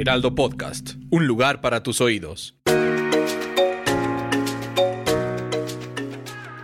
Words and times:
Heraldo 0.00 0.34
Podcast, 0.34 0.94
un 1.10 1.26
lugar 1.26 1.60
para 1.60 1.82
tus 1.82 2.00
oídos. 2.00 2.54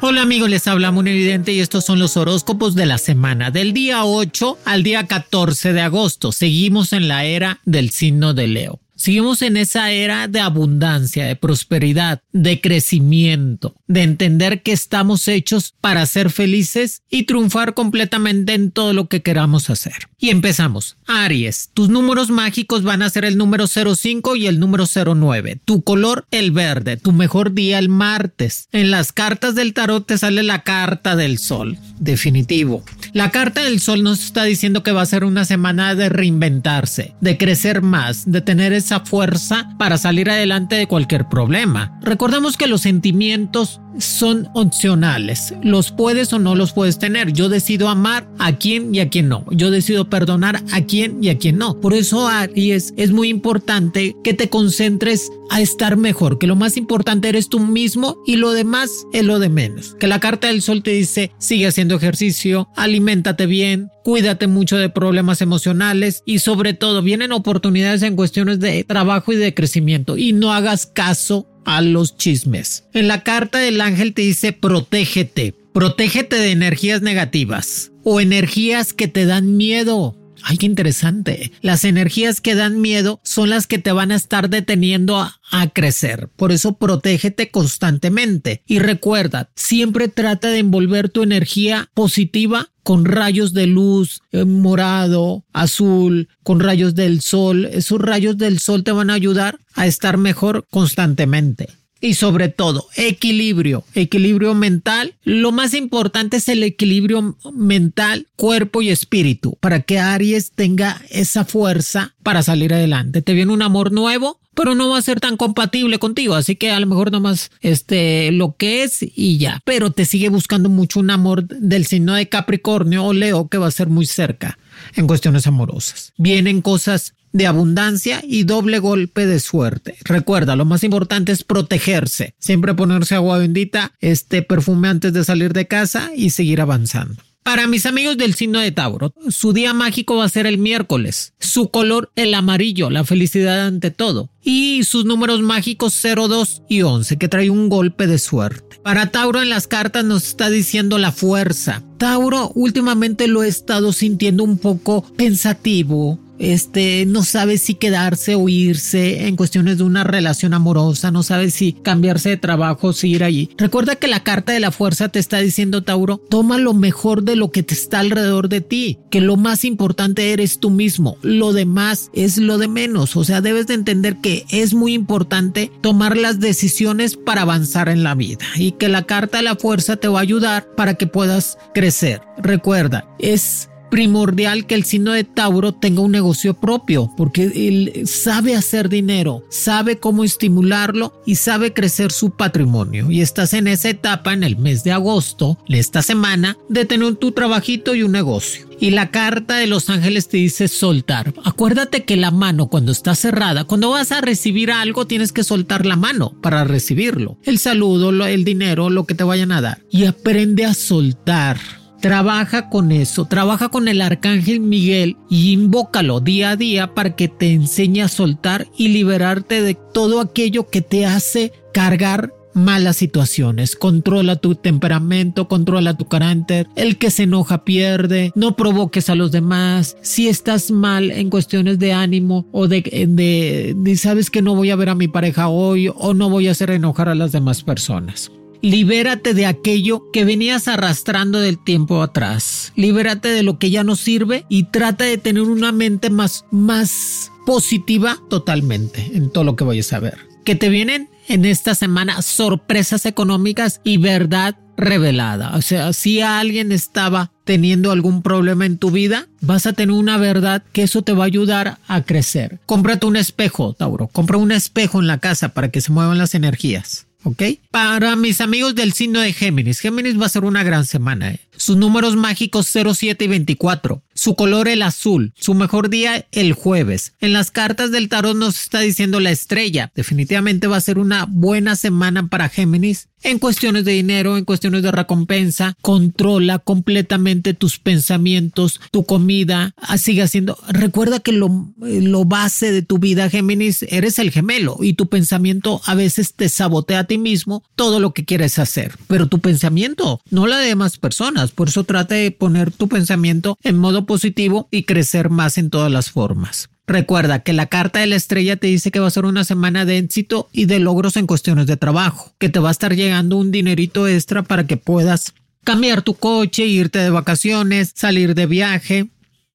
Hola 0.01 0.23
amigos, 0.23 0.49
les 0.49 0.67
habla 0.67 0.91
Muy 0.91 1.11
Evidente 1.11 1.53
y 1.53 1.61
estos 1.61 1.85
son 1.85 1.99
los 1.99 2.17
horóscopos 2.17 2.75
de 2.75 2.87
la 2.87 2.97
semana, 2.97 3.51
del 3.51 3.75
día 3.75 4.07
8 4.07 4.61
al 4.65 4.83
día 4.83 5.07
14 5.07 5.75
de 5.75 5.83
agosto. 5.83 6.33
Seguimos 6.33 6.95
en 6.95 7.09
la 7.09 7.27
era 7.27 7.61
del 7.67 7.91
signo 7.91 8.33
de 8.33 8.47
Leo. 8.47 8.81
Seguimos 8.97 9.43
en 9.43 9.59
esa 9.59 9.91
era 9.93 10.27
de 10.27 10.41
abundancia, 10.41 11.27
de 11.27 11.37
prosperidad, 11.37 12.23
de 12.33 12.61
crecimiento, 12.61 13.75
de 13.87 14.03
entender 14.03 14.63
que 14.63 14.73
estamos 14.73 15.29
hechos 15.29 15.75
para 15.81 16.05
ser 16.07 16.31
felices 16.31 17.03
y 17.11 17.25
triunfar 17.25 17.75
completamente 17.75 18.55
en 18.55 18.71
todo 18.71 18.95
lo 18.95 19.09
que 19.09 19.23
queramos 19.23 19.69
hacer. 19.69 20.09
Y 20.19 20.31
empezamos. 20.31 20.97
Aries, 21.07 21.71
tus 21.75 21.91
números 21.91 22.31
mágicos 22.31 22.83
van 22.83 23.03
a 23.03 23.11
ser 23.11 23.27
el 23.27 23.37
número 23.37 23.67
05 23.67 24.35
y 24.35 24.47
el 24.47 24.59
número 24.59 24.87
09. 24.87 25.61
Tu 25.65 25.83
color, 25.83 26.27
el 26.31 26.51
verde. 26.51 26.97
Tu 26.97 27.13
mejor 27.13 27.53
día, 27.53 27.79
el 27.79 27.91
martes. 27.91 28.69
En 28.73 28.91
las 28.91 29.13
cartas 29.13 29.55
del 29.55 29.75
tarot 29.75 30.07
te 30.07 30.17
sale 30.17 30.43
la 30.43 30.63
carta 30.63 31.17
del 31.17 31.39
sol. 31.39 31.77
Definitivo. 31.99 32.83
La 33.13 33.31
carta 33.31 33.63
del 33.63 33.81
sol 33.81 34.03
nos 34.03 34.23
está 34.23 34.45
diciendo 34.45 34.83
que 34.83 34.93
va 34.93 35.03
a 35.03 35.07
ser 35.07 35.25
una 35.25 35.45
semana 35.45 35.95
de 35.95 36.09
reinventarse, 36.09 37.15
de 37.21 37.39
crecer 37.39 37.83
más, 37.83 38.31
de 38.31 38.41
tener 38.41 38.73
esa 38.73 39.01
fuerza 39.01 39.71
para 39.79 39.99
salir 39.99 40.31
adelante 40.31 40.77
de 40.77 40.87
cualquier 40.87 41.29
problema. 41.29 41.99
Recordemos 42.03 42.57
que 42.57 42.67
los 42.67 42.83
sentimientos 42.83 43.81
son 43.99 44.49
opcionales. 44.55 45.55
Los 45.63 45.93
puedes 45.93 46.33
o 46.33 46.39
no 46.39 46.55
los 46.55 46.73
puedes 46.73 46.99
tener. 46.99 47.33
Yo 47.33 47.49
decido 47.49 47.89
amar 47.89 48.29
a 48.39 48.57
quien 48.57 48.95
y 48.95 49.01
a 49.01 49.09
quien 49.09 49.29
no. 49.29 49.45
Yo 49.51 49.71
decido 49.71 50.11
perdonar 50.11 50.63
a 50.73 50.81
quien 50.83 51.23
y 51.23 51.31
a 51.31 51.39
quien 51.39 51.59
no. 51.59 51.81
Por 51.81 51.95
eso, 51.95 52.29
Aries, 52.29 52.93
es 52.97 53.13
muy 53.13 53.29
importante 53.29 54.17
que 54.23 54.35
te 54.35 54.49
concentres 54.49 55.31
a 55.51 55.61
estar 55.61 55.97
mejor, 55.97 56.39
que 56.39 56.47
lo 56.47 56.57
más 56.57 56.77
importante 56.77 57.29
eres 57.29 57.49
tú 57.49 57.61
mismo 57.61 58.19
y 58.27 58.37
lo 58.37 58.53
demás 58.53 58.91
es 59.13 59.25
lo 59.25 59.39
de 59.39 59.49
menos. 59.49 59.95
Que 59.99 60.07
la 60.07 60.21
carta 60.21 60.49
del 60.49 60.63
sol 60.63 60.83
te 60.83 60.91
dice, 60.91 61.33
sigue 61.39 61.69
haciendo 61.69 61.86
ejercicio, 61.95 62.69
aliméntate 62.77 63.47
bien, 63.47 63.91
cuídate 64.05 64.49
mucho 64.49 64.77
de 64.77 64.91
problemas 64.91 65.41
emocionales 65.41 66.23
y 66.27 66.41
sobre 66.41 66.75
todo 66.75 67.03
vienen 67.03 67.33
oportunidades 67.33 68.03
en 68.03 68.17
cuestiones 68.17 68.61
de 68.61 68.85
trabajo 68.85 69.33
y 69.33 69.37
de 69.37 69.55
crecimiento 69.55 70.17
y 70.17 70.33
no 70.33 70.53
hagas 70.53 70.87
caso 70.87 71.49
a 71.65 71.81
los 71.83 72.17
chismes. 72.17 72.85
En 72.93 73.09
la 73.09 73.23
carta 73.23 73.59
del 73.59 73.81
ángel 73.81 74.15
te 74.15 74.23
dice 74.23 74.53
protégete, 74.53 75.55
protégete 75.73 76.37
de 76.37 76.51
energías 76.51 77.03
negativas 77.03 77.93
o 78.05 78.21
energías 78.21 78.93
que 78.93 79.09
te 79.09 79.27
dan 79.27 79.57
miedo. 79.57 80.17
Ay, 80.49 80.59
qué 80.59 80.67
interesante. 80.67 81.51
Las 81.61 81.85
energías 81.85 82.41
que 82.41 82.55
dan 82.55 82.81
miedo 82.81 83.21
son 83.25 83.51
las 83.51 83.67
que 83.67 83.79
te 83.79 83.91
van 83.91 84.13
a 84.13 84.15
estar 84.15 84.49
deteniendo 84.49 85.19
a, 85.19 85.41
crecer. 85.75 86.29
Por 86.37 86.53
eso 86.53 86.79
protégete 86.79 87.51
constantemente. 87.51 88.63
Y 88.65 88.79
recuerda, 88.79 89.51
siempre 89.57 90.07
trata 90.07 90.49
de 90.51 90.61
envolver 90.61 91.09
tu 91.09 91.25
energía 91.25 91.91
positiva 91.95 92.69
con 92.85 93.05
rayos 93.05 93.55
de 93.55 93.67
luz 93.67 94.21
eh, 94.31 94.45
morado, 94.45 95.45
azul, 95.53 96.29
con 96.45 96.61
rayos 96.61 96.95
del 96.95 97.23
sol. 97.23 97.65
Esos 97.65 98.01
rayos 98.01 98.39
del 98.39 98.61
sol 98.61 98.85
te 98.85 98.93
van 98.93 99.11
a 99.11 99.15
ayudar 99.15 99.59
a 99.75 99.89
estar 99.89 100.17
mejor 100.17 100.65
constantemente. 100.71 101.71
Y 102.01 102.15
sobre 102.15 102.49
todo, 102.49 102.87
equilibrio, 102.97 103.85
equilibrio 103.95 104.55
mental. 104.55 105.15
Lo 105.25 105.51
más 105.51 105.73
importante 105.75 106.37
es 106.37 106.49
el 106.49 106.63
equilibrio 106.63 107.37
mental, 107.55 108.27
cuerpo 108.37 108.83
y 108.83 108.91
espíritu, 108.91 109.57
para 109.61 109.81
que 109.81 109.99
Aries 109.99 110.53
tenga 110.53 111.01
esa 111.11 111.45
fuerza 111.45 112.15
para 112.23 112.43
salir 112.43 112.75
adelante. 112.75 113.23
Te 113.23 113.33
viene 113.33 113.53
un 113.53 113.63
amor 113.63 113.93
nuevo, 113.93 114.39
pero 114.57 114.75
no 114.75 114.89
va 114.89 114.99
a 114.99 115.03
ser 115.03 115.21
tan 115.21 115.37
compatible 115.37 115.99
contigo, 115.99 116.35
así 116.35 116.57
que 116.57 116.71
a 116.71 116.81
lo 116.81 116.87
mejor 116.87 117.13
nomás 117.13 117.51
este 117.61 118.33
lo 118.33 118.57
que 118.57 118.83
es 118.83 118.99
y 119.03 119.37
ya, 119.37 119.61
pero 119.65 119.91
te 119.91 120.07
sigue 120.07 120.31
buscando 120.31 120.71
mucho 120.71 120.99
un 120.99 121.11
amor 121.11 121.47
del 121.47 121.87
signo 121.87 122.15
de 122.15 122.29
Capricornio 122.29 123.05
o 123.05 123.13
Leo 123.13 123.49
que 123.49 123.59
va 123.59 123.67
a 123.67 123.71
ser 123.71 123.89
muy 123.89 124.07
cerca 124.07 124.59
en 124.95 125.07
cuestiones 125.07 125.47
amorosas. 125.47 126.15
Vienen 126.17 126.63
cosas 126.63 127.15
de 127.37 127.47
abundancia 127.47 128.23
y 128.27 128.45
doble 128.45 128.79
golpe 128.79 129.27
de 129.27 129.41
suerte. 129.41 129.97
Recuerda, 130.05 130.57
lo 130.57 130.65
más 130.65 130.85
importante 130.85 131.33
es 131.33 131.45
protegerse, 131.45 132.35
siempre 132.39 132.75
ponerse 132.75 133.15
agua 133.15 133.39
bendita, 133.39 133.93
este 134.01 134.43
perfume 134.43 134.89
antes 134.89 135.13
de 135.13 135.25
salir 135.25 135.53
de 135.53 135.67
casa 135.67 136.11
y 136.17 136.31
seguir 136.31 136.61
avanzando. 136.61 137.23
Para 137.47 137.69
mis 137.69 137.87
amigos 137.87 138.17
del 138.17 138.35
signo 138.35 138.59
de 138.59 138.73
Tauro, 138.73 139.15
su 139.29 139.53
día 139.53 139.73
mágico 139.73 140.17
va 140.17 140.25
a 140.25 140.29
ser 140.29 140.47
el 140.47 140.59
miércoles. 140.59 141.33
Su 141.39 141.71
color 141.71 142.11
el 142.17 142.35
amarillo, 142.35 142.91
la 142.91 143.05
felicidad 143.05 143.69
ante 143.69 143.93
todo. 143.93 144.31
Y 144.43 144.83
sus 144.83 145.05
números 145.05 145.43
mágicos 145.43 145.95
0, 145.97 146.27
2 146.27 146.63
y 146.69 146.83
11, 146.83 147.19
que 147.19 147.29
trae 147.29 147.49
un 147.49 147.69
golpe 147.69 148.09
de 148.09 148.19
suerte. 148.19 148.81
Para 148.83 149.13
Tauro 149.13 149.43
en 149.43 149.49
las 149.49 149.69
cartas 149.69 150.05
nos 150.05 150.27
está 150.27 150.51
diciendo 150.51 150.99
la 150.99 151.13
fuerza. 151.13 151.85
Tauro 151.99 152.51
últimamente 152.57 153.29
lo 153.29 153.45
he 153.45 153.49
estado 153.49 153.93
sintiendo 153.93 154.43
un 154.43 154.59
poco 154.59 155.03
pensativo, 155.17 156.19
este 156.39 157.05
no 157.07 157.23
sabe 157.23 157.59
si 157.59 157.75
quedarse 157.75 158.35
o 158.35 158.49
irse 158.49 159.27
en 159.27 159.37
cuestiones 159.37 159.79
de 159.79 159.85
una 159.85 160.05
relación 160.05 160.55
amorosa, 160.55 161.11
no 161.11 161.23
sabe 161.23 161.51
si 161.51 161.73
cambiarse 161.73 162.31
de 162.31 162.37
trabajo 162.37 162.93
si 162.93 163.11
ir 163.11 163.25
allí. 163.25 163.51
Recuerda 163.57 163.97
que 163.97 164.09
la 164.09 164.23
carta 164.23 164.53
de 164.53 164.61
la 164.61 164.71
fuerza 164.71 165.09
te 165.09 165.19
está 165.19 165.39
diciendo, 165.39 165.83
Tauro, 165.83 166.19
toma 166.19 166.59
lo 166.59 166.75
mejor 166.75 167.23
de 167.23 167.37
lo 167.37 167.51
que 167.51 167.63
te 167.63 167.75
está 167.75 168.01
alrededor 168.01 168.49
de 168.49 168.61
ti, 168.61 168.99
que 169.11 169.21
lo 169.21 169.37
más 169.37 169.65
importante 169.65 170.33
eres 170.33 170.59
tú 170.59 170.71
mismo, 170.71 171.17
lo 171.23 171.53
demás 171.53 172.11
es 172.13 172.39
lo 172.39 172.59
de 172.59 172.69
menos, 172.69 173.17
o 173.17 173.25
sea, 173.25 173.41
debes 173.41 173.67
de 173.67 173.75
entender 173.75 174.17
que 174.17 174.45
es 174.51 174.75
muy 174.75 174.95
importante 174.95 175.71
tomar 175.81 176.17
las 176.17 176.41
decisiones 176.41 177.17
para 177.17 177.43
avanzar 177.43 177.89
en 177.89 178.03
la 178.03 178.15
vida 178.15 178.45
y 178.57 178.73
que 178.73 178.89
la 178.89 179.03
carta 179.03 179.39
de 179.39 179.45
la 179.45 179.57
fuerza 179.57 179.97
te 179.97 180.09
va 180.09 180.19
a 180.19 180.23
ayudar 180.23 180.67
para 180.77 180.95
que 180.95 181.07
puedas 181.07 181.59
crecer. 181.75 182.21
Recuerda, 182.39 183.09
es 183.19 183.69
primordial 183.91 184.67
que 184.67 184.75
el 184.75 184.85
signo 184.85 185.13
de 185.13 185.25
Tauro 185.25 185.73
tenga 185.73 186.01
un 186.01 186.13
negocio 186.13 186.55
propio, 186.55 187.11
porque 187.17 187.45
él 187.45 188.07
sabe 188.07 188.55
hacer 188.55 188.89
dinero, 188.89 189.45
sabe 189.49 189.99
cómo 189.99 190.25
estimularlo 190.25 191.13
y 191.27 191.37
sabe 191.37 191.73
crecer 191.73 192.13
su 192.13 192.31
patrimonio. 192.31 193.11
Y 193.11 193.21
estás 193.21 193.55
en 193.55 193.69
esa 193.69 193.91
etapa 193.91 194.33
en 194.33 194.45
el 194.45 194.57
mes 194.57 194.85
de 194.85 194.93
agosto, 194.93 195.59
esta 195.69 196.03
semana, 196.03 196.57
de 196.69 196.85
tener 196.85 197.17
tu 197.17 197.33
trabajito 197.33 197.95
y 197.95 198.03
un 198.03 198.13
negocio. 198.13 198.67
Y 198.79 198.91
la 198.91 199.11
carta 199.11 199.57
de 199.57 199.67
los 199.67 199.89
ángeles 199.89 200.29
te 200.29 200.37
dice 200.37 200.69
soltar. 200.69 201.33
Acuérdate 201.45 202.05
que 202.05 202.17
la 202.17 202.31
mano 202.31 202.67
cuando 202.69 202.93
está 202.93 203.15
cerrada, 203.15 203.65
cuando 203.65 203.91
vas 203.91 204.13
a 204.13 204.21
recibir 204.21 204.71
algo, 204.71 205.07
tienes 205.07 205.33
que 205.33 205.45
soltar 205.45 205.87
la 205.87 205.97
mano 205.97 206.35
para 206.43 206.65
recibirlo. 206.65 207.39
El 207.45 207.59
saludo, 207.59 208.11
el 208.27 208.45
dinero, 208.45 208.91
lo 208.91 209.07
que 209.07 209.15
te 209.15 209.25
vayan 209.25 209.53
a 209.53 209.63
dar. 209.63 209.83
Y 209.91 210.05
aprende 210.05 210.67
a 210.67 210.75
soltar 210.75 211.59
Trabaja 212.07 212.71
con 212.71 212.93
eso, 212.93 213.25
trabaja 213.25 213.69
con 213.69 213.89
el 213.89 214.01
arcángel 214.01 214.61
Miguel 214.61 215.17
y 215.29 215.51
invócalo 215.51 216.21
día 216.21 216.51
a 216.51 216.57
día 216.57 216.95
para 216.95 217.17
que 217.17 217.27
te 217.27 217.53
enseñe 217.53 218.03
a 218.03 218.07
soltar 218.07 218.69
y 218.79 218.89
liberarte 218.89 219.61
de 219.61 219.75
todo 219.75 220.21
aquello 220.21 220.69
que 220.69 220.83
te 220.83 221.05
hace 221.05 221.53
cargar 221.75 222.33
malas 222.55 222.99
situaciones. 222.99 223.75
Controla 223.75 224.37
tu 224.37 224.55
temperamento, 224.55 225.49
controla 225.49 225.97
tu 225.97 226.07
carácter. 226.07 226.69
El 226.77 226.97
que 226.97 227.11
se 227.11 227.25
enoja 227.25 227.65
pierde. 227.65 228.31
No 228.37 228.55
provoques 228.55 229.11
a 229.11 229.17
los 229.17 229.33
demás. 229.33 229.97
Si 230.01 230.29
estás 230.29 230.71
mal 230.71 231.11
en 231.11 231.29
cuestiones 231.29 231.81
de 231.81 231.93
ánimo 231.93 232.47
o 232.53 232.69
de, 232.69 232.83
de, 232.83 233.75
de 233.77 233.97
sabes 233.97 234.31
que 234.31 234.43
no 234.43 234.55
voy 234.55 234.71
a 234.71 234.77
ver 234.77 234.91
a 234.91 234.95
mi 234.95 235.09
pareja 235.09 235.49
hoy 235.49 235.91
o 235.93 236.15
no 236.15 236.31
voy 236.31 236.47
a 236.47 236.53
hacer 236.53 236.71
enojar 236.71 237.09
a 237.09 237.17
las 237.17 237.33
demás 237.33 237.65
personas. 237.65 238.31
Libérate 238.63 239.35
de 239.35 239.47
aquello 239.47 240.11
que 240.13 240.25
venías 240.25 240.69
arrastrando 240.69 241.41
del 241.41 241.63
tiempo 241.63 242.03
atrás. 242.03 242.73
Libérate 242.77 243.29
de 243.29 243.43
lo 243.43 243.59
que 243.59 243.71
ya 243.71 243.85
no 243.85 243.97
sirve 243.97 244.45
y 244.49 244.65
trata 244.65 245.05
de 245.05 245.19
tener 245.19 245.43
una 245.43 245.73
mente 245.73 246.11
más, 246.11 246.45
más 246.51 247.33
positiva 247.47 248.19
totalmente 248.29 249.11
en 249.15 249.31
todo 249.31 249.45
lo 249.45 249.57
que 249.57 249.65
vayas 249.65 249.93
a 249.93 250.01
ver. 250.01 250.19
Que 250.45 250.55
te 250.55 250.69
vienen 250.69 251.09
en 251.29 251.45
esta 251.45 251.75
semana 251.75 252.23
sorpresas 252.23 253.07
económicas 253.07 253.81
y 253.85 253.99
verdad 253.99 254.57
revelada. 254.77 255.57
O 255.57 255.63
sea, 255.63 255.93
si 255.93 256.21
alguien 256.21 256.73
estaba 256.73 257.33
teniendo 257.45 257.91
algún 257.91 258.23
problema 258.23 258.67
en 258.67 258.79
tu 258.79 258.91
vida, 258.91 259.27
vas 259.41 259.67
a 259.67 259.73
tener 259.73 259.95
una 259.95 260.19
verdad 260.19 260.63
que 260.73 260.83
eso 260.83 261.03
te 261.03 261.13
va 261.13 261.25
a 261.25 261.27
ayudar 261.27 261.79
a 261.89 262.03
crecer. 262.03 262.61
Cómprate 262.67 263.07
un 263.07 263.17
espejo, 263.17 263.73
Tauro. 263.73 264.09
Compra 264.09 264.37
un 264.37 264.53
espejo 264.53 265.01
en 265.01 265.07
la 265.07 265.19
casa 265.19 265.51
para 265.51 265.71
que 265.71 265.81
se 265.81 265.93
muevan 265.93 266.19
las 266.19 266.35
energías. 266.35 267.07
¿Ok? 267.27 267.43
Para 267.73 268.15
mis 268.15 268.41
amigos 268.41 268.77
del 268.77 268.93
signo 268.93 269.21
de 269.21 269.33
Géminis, 269.33 269.81
Géminis 269.81 270.19
va 270.21 270.27
a 270.27 270.29
ser 270.31 270.45
una 270.45 270.63
gran 270.63 270.87
semana. 270.87 271.33
¿eh? 271.33 271.41
Sus 271.57 271.77
números 271.77 272.17
mágicos 272.17 272.67
07 272.67 273.25
y 273.25 273.29
24. 273.29 274.03
Su 274.15 274.35
color 274.35 274.69
el 274.69 274.83
azul. 274.83 275.33
Su 275.37 275.55
mejor 275.55 275.91
día 275.91 276.27
el 276.33 276.53
jueves. 276.53 277.15
En 277.21 277.33
las 277.33 277.51
cartas 277.51 277.91
del 277.91 278.09
tarot 278.09 278.37
nos 278.37 278.61
está 278.61 278.81
diciendo 278.81 279.21
la 279.21 279.31
estrella. 279.31 279.93
Definitivamente 279.95 280.67
va 280.67 280.77
a 280.77 280.81
ser 280.81 280.99
una 280.99 281.27
buena 281.29 281.77
semana 281.77 282.29
para 282.29 282.49
Géminis 282.49 283.09
en 283.27 283.39
cuestiones 283.41 283.85
de 283.85 283.93
dinero, 283.93 284.37
en 284.37 284.45
cuestiones 284.45 284.83
de 284.83 284.93
recompensa, 284.93 285.77
controla 285.83 286.61
completamente 286.61 287.55
tus 287.55 287.79
pensamientos, 287.79 288.81
tu 288.93 289.05
comida, 289.05 289.75
ah, 289.79 289.99
sigue 289.99 290.23
haciendo. 290.23 290.57
Recuerda 290.69 291.19
que 291.19 291.33
lo, 291.33 291.73
lo 291.79 292.25
base 292.25 292.71
de 292.71 292.83
tu 292.83 292.99
vida, 292.99 293.29
Géminis, 293.29 293.85
eres 293.89 294.19
el 294.19 294.31
gemelo 294.31 294.79
y 294.81 294.95
tu 294.95 295.09
pensamiento 295.09 295.81
a 295.87 295.95
veces 295.95 296.35
te 296.35 296.49
sabotea 296.49 297.01
a 297.01 297.05
ti 297.05 297.19
mismo 297.19 297.65
todo 297.75 297.99
lo 298.01 298.13
que 298.13 298.25
quieres 298.25 298.59
hacer, 298.61 298.95
pero 299.09 299.27
tu 299.27 299.41
pensamiento, 299.41 300.21
no 300.31 300.47
la 300.47 300.59
de 300.59 300.69
demás 300.69 300.99
personas. 300.99 301.46
Por 301.53 301.69
eso 301.69 301.85
trata 301.85 302.15
de 302.15 302.31
poner 302.31 302.71
tu 302.71 302.89
pensamiento 302.89 303.59
en 303.63 303.79
modo 303.79 304.07
positivo 304.07 304.69
y 304.71 304.85
crecer 304.85 305.31
más 305.31 305.59
en 305.59 305.71
todas 305.71 305.91
las 305.91 306.11
formas. 306.11 306.69
Recuerda 306.87 307.41
que 307.41 307.53
la 307.53 307.67
carta 307.67 307.99
de 307.99 308.07
la 308.07 308.17
estrella 308.17 308.57
te 308.57 308.69
dice 308.69 308.93
que 308.93 309.01
va 309.01 309.09
a 309.09 309.11
ser 309.11 309.25
una 309.25 309.43
semana 309.43 309.85
de 309.85 309.99
éxito 309.99 310.49
y 310.53 310.67
de 310.67 310.79
logros 310.79 311.17
en 311.17 311.27
cuestiones 311.27 311.67
de 311.67 311.77
trabajo, 311.77 312.33
que 312.39 312.49
te 312.49 312.61
va 312.61 312.69
a 312.69 312.73
estar 312.73 312.95
llegando 312.95 313.37
un 313.37 313.51
dinerito 313.51 314.07
extra 314.07 314.43
para 314.43 314.67
que 314.67 314.77
puedas 314.77 315.35
cambiar 315.65 316.03
tu 316.03 316.15
coche, 316.15 316.65
irte 316.65 317.01
de 317.01 317.11
vacaciones, 317.11 317.93
salir 317.97 318.37
de 318.37 318.47
viaje 318.47 319.09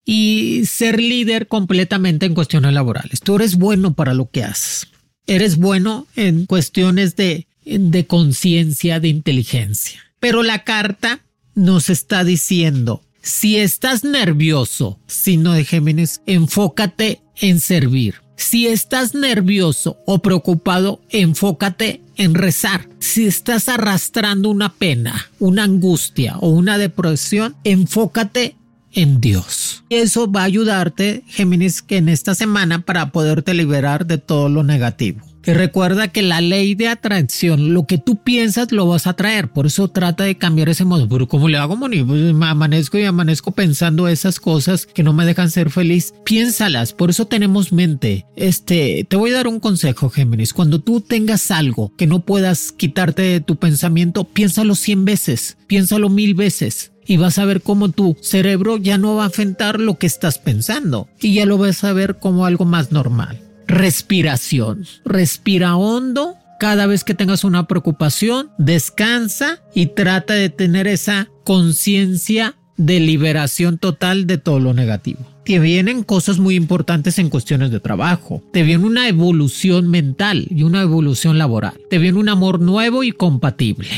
y 0.03 0.65
ser 0.65 0.99
líder 0.99 1.47
completamente 1.47 2.25
en 2.25 2.33
cuestiones 2.33 2.73
laborales. 2.73 3.21
Tú 3.21 3.37
eres 3.37 3.55
bueno 3.55 3.93
para 3.93 4.13
lo 4.13 4.29
que 4.29 4.43
haces. 4.43 4.87
Eres 5.25 5.55
bueno 5.55 6.07
en 6.17 6.45
cuestiones 6.47 7.15
de, 7.15 7.47
de 7.63 8.07
conciencia, 8.07 8.99
de 8.99 9.07
inteligencia. 9.07 10.01
Pero 10.19 10.43
la 10.43 10.65
carta 10.65 11.21
nos 11.55 11.89
está 11.89 12.23
diciendo 12.23 13.01
si 13.21 13.57
estás 13.57 14.03
nervioso, 14.03 14.99
signo 15.05 15.53
de 15.53 15.63
Géminis, 15.63 16.21
enfócate 16.25 17.21
en 17.35 17.59
servir. 17.59 18.15
Si 18.35 18.67
estás 18.67 19.13
nervioso 19.13 19.99
o 20.07 20.19
preocupado, 20.23 21.01
enfócate 21.09 22.01
en 22.17 22.33
rezar. 22.33 22.89
Si 22.97 23.27
estás 23.27 23.69
arrastrando 23.69 24.49
una 24.49 24.73
pena, 24.73 25.29
una 25.37 25.63
angustia 25.63 26.37
o 26.39 26.49
una 26.49 26.79
depresión, 26.79 27.55
enfócate 27.63 28.55
en 28.93 29.21
Dios. 29.21 29.83
Eso 29.91 30.29
va 30.29 30.41
a 30.41 30.45
ayudarte, 30.45 31.23
Géminis, 31.27 31.83
que 31.83 31.97
en 31.97 32.09
esta 32.09 32.33
semana 32.33 32.81
para 32.81 33.11
poderte 33.11 33.53
liberar 33.53 34.07
de 34.07 34.17
todo 34.17 34.49
lo 34.49 34.63
negativo. 34.63 35.30
Y 35.45 35.53
recuerda 35.53 36.09
que 36.09 36.21
la 36.21 36.39
ley 36.39 36.75
de 36.75 36.87
atracción, 36.87 37.73
lo 37.73 37.87
que 37.87 37.97
tú 37.97 38.17
piensas 38.17 38.71
lo 38.71 38.87
vas 38.87 39.07
a 39.07 39.13
traer. 39.13 39.49
Por 39.49 39.65
eso 39.65 39.87
trata 39.87 40.23
de 40.23 40.37
cambiar 40.37 40.69
ese 40.69 40.85
modo. 40.85 41.09
Pero 41.09 41.27
como 41.27 41.49
le 41.49 41.57
hago, 41.57 41.75
Moni, 41.75 42.03
pues 42.03 42.33
me 42.33 42.45
amanezco 42.45 42.99
y 42.99 43.05
amanezco 43.05 43.51
pensando 43.51 44.07
esas 44.07 44.39
cosas 44.39 44.85
que 44.85 45.03
no 45.03 45.13
me 45.13 45.25
dejan 45.25 45.49
ser 45.49 45.71
feliz. 45.71 46.13
Piénsalas. 46.25 46.93
Por 46.93 47.09
eso 47.09 47.25
tenemos 47.25 47.73
mente. 47.73 48.25
Este, 48.35 49.05
te 49.09 49.15
voy 49.15 49.31
a 49.31 49.35
dar 49.35 49.47
un 49.47 49.59
consejo, 49.59 50.09
Géminis. 50.09 50.53
Cuando 50.53 50.79
tú 50.79 51.01
tengas 51.01 51.49
algo 51.49 51.91
que 51.97 52.07
no 52.07 52.19
puedas 52.19 52.71
quitarte 52.71 53.23
de 53.23 53.41
tu 53.41 53.55
pensamiento, 53.55 54.25
piénsalo 54.25 54.75
cien 54.75 55.05
veces. 55.05 55.57
Piénsalo 55.65 56.09
mil 56.09 56.35
veces 56.35 56.91
y 57.07 57.17
vas 57.17 57.39
a 57.39 57.45
ver 57.45 57.61
cómo 57.61 57.89
tu 57.89 58.15
cerebro 58.21 58.77
ya 58.77 58.99
no 58.99 59.15
va 59.15 59.23
a 59.23 59.27
afectar 59.27 59.79
lo 59.79 59.97
que 59.97 60.05
estás 60.05 60.37
pensando 60.37 61.07
y 61.19 61.33
ya 61.33 61.45
lo 61.47 61.57
vas 61.57 61.83
a 61.83 61.93
ver 61.93 62.19
como 62.19 62.45
algo 62.45 62.65
más 62.65 62.91
normal 62.91 63.50
respiración. 63.71 64.85
Respira 65.05 65.75
hondo 65.75 66.35
cada 66.59 66.85
vez 66.85 67.03
que 67.03 67.15
tengas 67.15 67.43
una 67.43 67.67
preocupación, 67.67 68.51
descansa 68.59 69.63
y 69.73 69.87
trata 69.87 70.35
de 70.35 70.49
tener 70.49 70.85
esa 70.85 71.27
conciencia 71.43 72.55
de 72.77 72.99
liberación 72.99 73.79
total 73.79 74.27
de 74.27 74.37
todo 74.37 74.59
lo 74.59 74.73
negativo. 74.73 75.19
Te 75.43 75.57
vienen 75.57 76.03
cosas 76.03 76.37
muy 76.37 76.55
importantes 76.55 77.17
en 77.17 77.29
cuestiones 77.29 77.71
de 77.71 77.79
trabajo. 77.79 78.43
Te 78.53 78.61
viene 78.61 78.85
una 78.85 79.07
evolución 79.07 79.89
mental 79.89 80.45
y 80.49 80.61
una 80.61 80.83
evolución 80.83 81.39
laboral. 81.39 81.73
Te 81.89 81.97
viene 81.97 82.19
un 82.19 82.29
amor 82.29 82.59
nuevo 82.59 83.03
y 83.03 83.11
compatible. 83.11 83.89